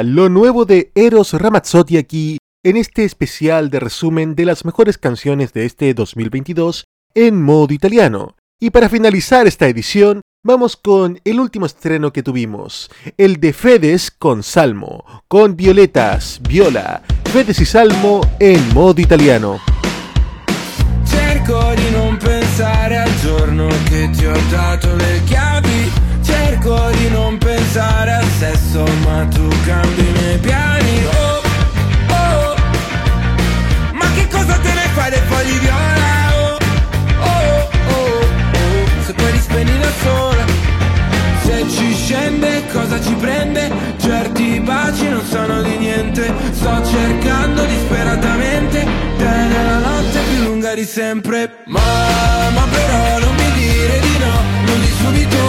Lo 0.04 0.30
nuevo 0.30 0.66
de 0.66 0.92
Eros 0.96 1.34
Ramazzotti 1.34 1.98
aquí 1.98 2.38
en 2.64 2.78
este 2.78 3.06
especial 3.06 3.70
de 3.70 3.80
resumen 3.80 4.36
de 4.36 4.46
las 4.46 4.66
mejores 4.66 4.98
canciones 4.98 5.54
de 5.54 5.66
este 5.66 5.94
2022 5.94 6.86
en 7.14 7.42
modo 7.42 7.74
italiano. 7.74 8.36
Y 8.60 8.72
para 8.72 8.90
finalizar 8.90 9.48
esta 9.48 9.68
edición, 9.68 10.22
vamos 10.44 10.76
con 10.76 11.20
el 11.24 11.40
último 11.40 11.66
estreno 11.66 12.12
que 12.12 12.24
tuvimos, 12.24 12.90
el 13.18 13.40
de 13.40 13.54
Fedes 13.54 14.12
con 14.12 14.44
Salmo, 14.44 15.06
con 15.28 15.56
Violetas, 15.56 16.42
Viola, 16.48 17.04
Fedes 17.32 17.60
y 17.60 17.66
Salmo 17.66 18.22
en 18.40 18.74
modo 18.74 19.00
italiano. 19.02 19.60
Cerco 21.06 21.74
di 21.76 21.92
non 21.92 22.18
pensare 22.18 22.98
al 22.98 23.16
giorno 23.22 23.68
che 23.88 24.10
ti 24.12 24.26
ho 24.26 24.36
dato 24.50 24.96
le 24.96 25.22
chiavi 25.26 26.06
Cerco 26.26 26.90
di 26.90 27.10
non 27.10 27.38
pensare 27.38 28.12
al 28.12 28.25
sesso 28.46 28.84
ma 29.04 29.26
tu 29.34 29.48
cambi 29.66 30.02
i 30.02 30.12
miei 30.12 30.38
piani. 30.38 31.06
Oh, 31.06 31.42
oh, 32.14 32.56
ma 33.94 34.06
che 34.14 34.28
cosa 34.28 34.56
te 34.60 34.74
ne 34.74 34.88
fai 34.94 35.10
dei 35.10 35.22
fogli 35.30 35.58
viola? 35.66 36.14
Oh, 36.42 36.58
oh, 37.32 37.70
oh, 37.96 38.20
oh, 38.62 39.04
se 39.06 39.14
poi 39.14 39.32
li 39.32 39.40
spegni 39.40 39.80
da 39.80 39.92
sola 40.04 40.46
Se 41.44 41.66
ci 41.70 41.94
scende 41.94 42.64
cosa 42.72 43.02
ci 43.02 43.14
prende? 43.14 43.72
Certi 43.98 44.60
baci 44.60 45.10
non 45.10 45.26
sono 45.26 45.62
di 45.62 45.78
niente. 45.78 46.32
Sto 46.52 46.86
cercando 46.86 47.66
disperatamente. 47.66 48.86
Te 49.18 49.24
nella 49.24 49.80
notte 49.80 50.20
più 50.30 50.44
lunga 50.44 50.74
di 50.76 50.84
sempre. 50.86 51.64
Mamma 51.66 52.66
però 52.70 53.20
non 53.20 53.36
mi 53.36 53.52
dire 53.54 54.00
di 54.00 54.18
no. 54.20 54.36
Non 54.66 54.80
di 54.82 54.92
subito, 55.00 55.45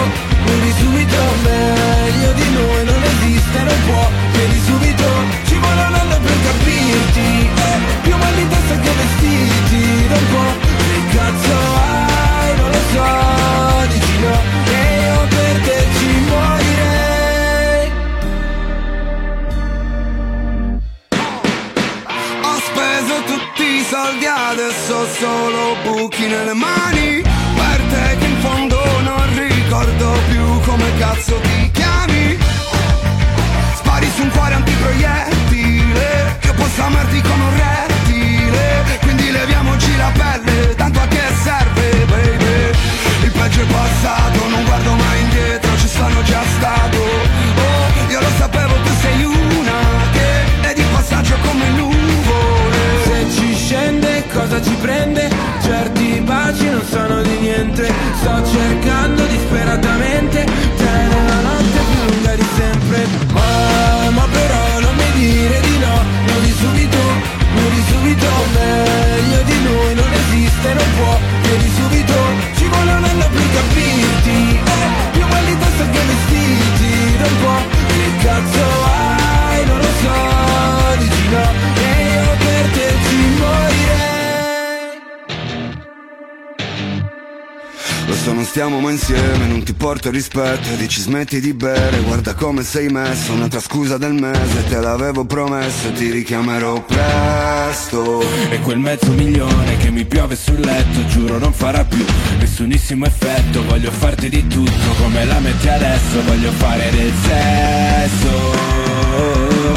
porto 89.87 90.11
rispetto 90.11 90.75
Dici 90.75 91.01
smetti 91.01 91.41
di 91.41 91.55
bere, 91.55 92.01
guarda 92.01 92.35
come 92.35 92.65
sei 92.65 92.89
messo 92.89 93.33
Un'altra 93.35 93.61
scusa 93.61 93.97
del 93.97 94.15
mese, 94.15 94.65
te 94.69 94.81
l'avevo 94.81 95.25
promesso 95.25 95.93
Ti 95.93 96.11
richiamerò 96.11 96.83
presto. 96.83 98.21
E 98.51 98.59
quel 98.63 98.79
mezzo 98.79 99.13
milione 99.13 99.77
che 99.77 99.91
mi 99.91 100.05
piove 100.05 100.35
sul 100.35 100.59
letto 100.59 101.07
Giuro 101.07 101.39
non 101.39 101.53
farà 101.53 101.85
più 101.85 102.05
nessunissimo 102.37 103.07
effetto. 103.07 103.63
Voglio 103.65 103.93
farti 103.93 104.29
di 104.29 104.45
tutto 104.49 104.89
come 105.01 105.25
la 105.25 105.39
metti 105.39 105.69
adesso 105.69 106.21
Voglio 106.25 106.51
fare 106.51 106.91
del 106.91 107.13
sesso. 107.23 108.31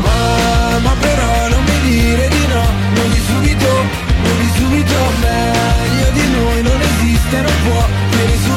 Ma, 0.02 0.80
ma 0.80 0.94
però 1.00 1.50
non 1.50 1.64
mi 1.64 1.80
dire 1.88 2.28
di 2.30 2.48
no 2.48 2.64
Non 2.96 3.12
di 3.12 3.22
subito, 3.28 3.68
non 4.24 4.38
di 4.40 4.50
subito 4.58 4.98
Meglio 5.22 6.10
di 6.14 6.32
noi 6.32 6.62
non 6.64 6.82
esiste, 6.82 7.42
non 7.42 7.54
può 7.64 8.09
Eh, 8.22 8.50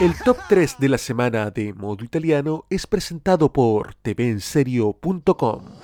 El 0.00 0.12
top 0.22 0.36
3 0.48 0.76
de 0.80 0.88
la 0.90 0.98
semana 0.98 1.50
de 1.50 1.72
modo 1.72 2.04
italiano 2.04 2.66
es 2.68 2.86
presentado 2.86 3.50
por 3.52 3.94
tvenserio.com. 3.94 5.83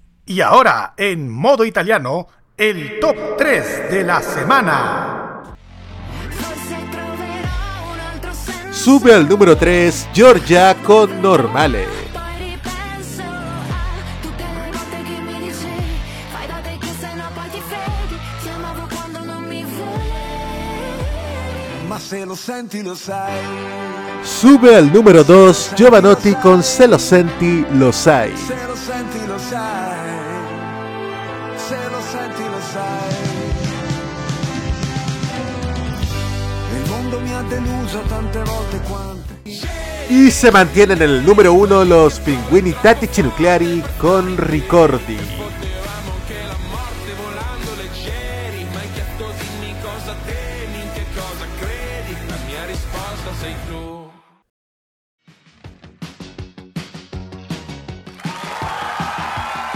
Y 0.25 0.41
ahora, 0.41 0.93
en 0.97 1.29
modo 1.29 1.65
italiano, 1.65 2.27
el 2.57 2.99
top 2.99 3.37
3 3.37 3.89
de 3.89 4.03
la 4.03 4.21
semana. 4.21 5.55
Sube 8.71 9.13
al 9.13 9.27
número 9.27 9.57
3 9.57 10.09
Georgia 10.13 10.75
con 10.83 11.21
Normale. 11.21 12.11
Sube 24.23 24.75
al 24.75 24.91
número 24.93 25.23
2 25.23 25.71
Giovanotti 25.75 26.35
con 26.35 26.61
Se 26.61 26.87
lo 26.87 26.99
senti, 26.99 27.65
lo 27.73 27.91
sai. 27.91 28.31
Y 40.09 40.29
se 40.29 40.51
mantienen 40.51 41.01
en 41.01 41.09
el 41.09 41.25
número 41.25 41.53
1 41.53 41.85
los 41.85 42.19
Pinguini 42.19 42.73
Tattici 42.73 43.23
Nucleari 43.23 43.81
con 43.97 44.37
Ricordi. 44.37 45.17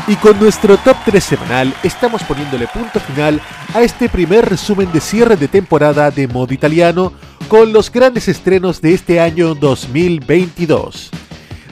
Y 0.08 0.16
con 0.18 0.40
nuestro 0.40 0.78
top 0.78 0.98
3 1.06 1.24
semanal 1.24 1.74
estamos 1.82 2.22
poniéndole 2.24 2.68
punto 2.68 3.00
final 3.00 3.42
a 3.74 3.82
este 3.82 4.08
primer 4.08 4.48
resumen 4.48 4.92
de 4.92 5.00
cierre 5.00 5.36
de 5.36 5.48
temporada 5.48 6.12
de 6.12 6.28
modo 6.28 6.54
italiano 6.54 7.14
con 7.48 7.74
los 7.74 7.92
grandes 7.92 8.28
estrenos 8.28 8.82
de 8.82 8.94
este 8.94 9.20
año 9.20 9.56
2022. 9.56 11.12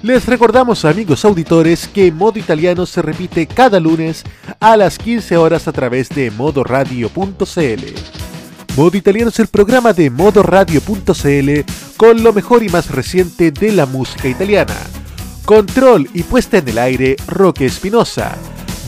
Les 0.02 0.26
recordamos 0.26 0.86
amigos 0.86 1.24
auditores 1.26 1.88
que 1.88 2.12
Modo 2.12 2.38
Italiano 2.38 2.86
se 2.86 3.02
repite 3.02 3.48
cada 3.48 3.80
lunes 3.80 4.24
a 4.60 4.76
las 4.76 4.98
15 4.98 5.38
horas 5.38 5.68
a 5.68 5.72
través 5.72 6.10
de 6.10 6.30
modoradio.cl. 6.32 7.84
Modo 8.76 8.98
Italiano 8.98 9.30
es 9.30 9.40
el 9.40 9.48
programa 9.48 9.94
de 9.94 10.10
modoradio.cl 10.10 11.72
con 11.98 12.24
lo 12.24 12.34
mejor 12.34 12.64
y 12.64 12.70
más 12.70 12.92
reciente 12.92 13.52
de 13.52 13.72
la 13.72 13.86
música 13.86 14.28
italiana. 14.28 14.76
Control 15.46 16.10
y 16.14 16.24
puesta 16.24 16.58
en 16.58 16.68
el 16.68 16.78
aire, 16.78 17.16
Roque 17.28 17.66
Espinosa. 17.66 18.36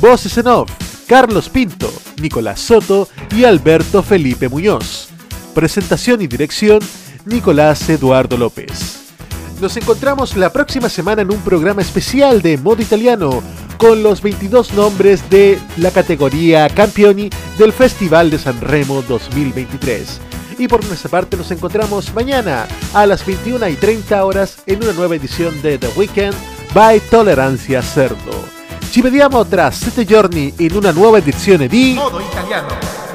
Voces 0.02 0.38
en 0.38 0.48
off, 0.48 0.70
Carlos 1.08 1.50
Pinto, 1.50 1.92
Nicolás 2.22 2.60
Soto 2.60 3.08
y 3.36 3.46
Alberto 3.46 4.04
Felipe 4.04 4.50
Muñoz. 4.50 5.15
Presentación 5.56 6.22
y 6.22 6.28
dirección, 6.28 6.80
Nicolás 7.24 7.90
Eduardo 7.90 8.36
López. 8.36 9.14
Nos 9.62 9.78
encontramos 9.78 10.36
la 10.36 10.52
próxima 10.52 10.90
semana 10.90 11.22
en 11.22 11.32
un 11.32 11.40
programa 11.40 11.82
especial 11.82 12.42
de 12.42 12.58
modo 12.58 12.82
italiano 12.82 13.42
con 13.78 14.04
los 14.04 14.22
22 14.22 14.74
nombres 14.74 15.30
de 15.30 15.58
la 15.78 15.92
categoría 15.92 16.68
Campioni 16.68 17.30
del 17.58 17.72
Festival 17.72 18.30
de 18.32 18.38
San 18.38 18.60
Remo 18.60 19.02
2023. 19.04 20.20
Y 20.58 20.68
por 20.68 20.86
nuestra 20.86 21.10
parte 21.10 21.38
nos 21.38 21.50
encontramos 21.52 22.14
mañana 22.14 22.68
a 22.94 23.06
las 23.06 23.26
21 23.26 23.70
y 23.70 23.76
30 23.78 24.26
horas 24.26 24.58
en 24.66 24.84
una 24.84 24.92
nueva 24.92 25.16
edición 25.16 25.62
de 25.62 25.78
The 25.78 25.88
Weekend 25.96 26.36
by 26.74 27.00
Tolerancia 27.00 27.82
Cerdo. 27.82 28.44
Ci 28.92 29.02
vediamo 29.02 29.46
tra 29.46 29.72
7 29.72 30.04
giorni 30.04 30.54
in 30.58 30.76
una 30.76 30.92
nuova 30.92 31.20
edizione 31.20 31.70
di 31.70 31.94
Modo 31.94 32.20
italiano. 32.20 33.15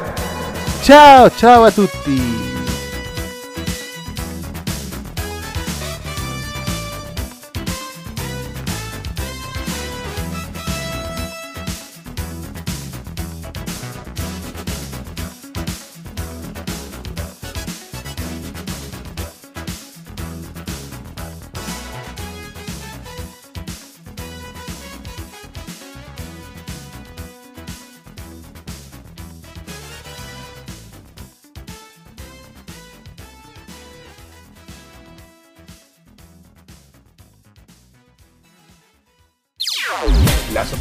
Ciao 0.83 1.31
ciao 1.31 1.65
a 1.65 1.71
tutti! 1.71 2.50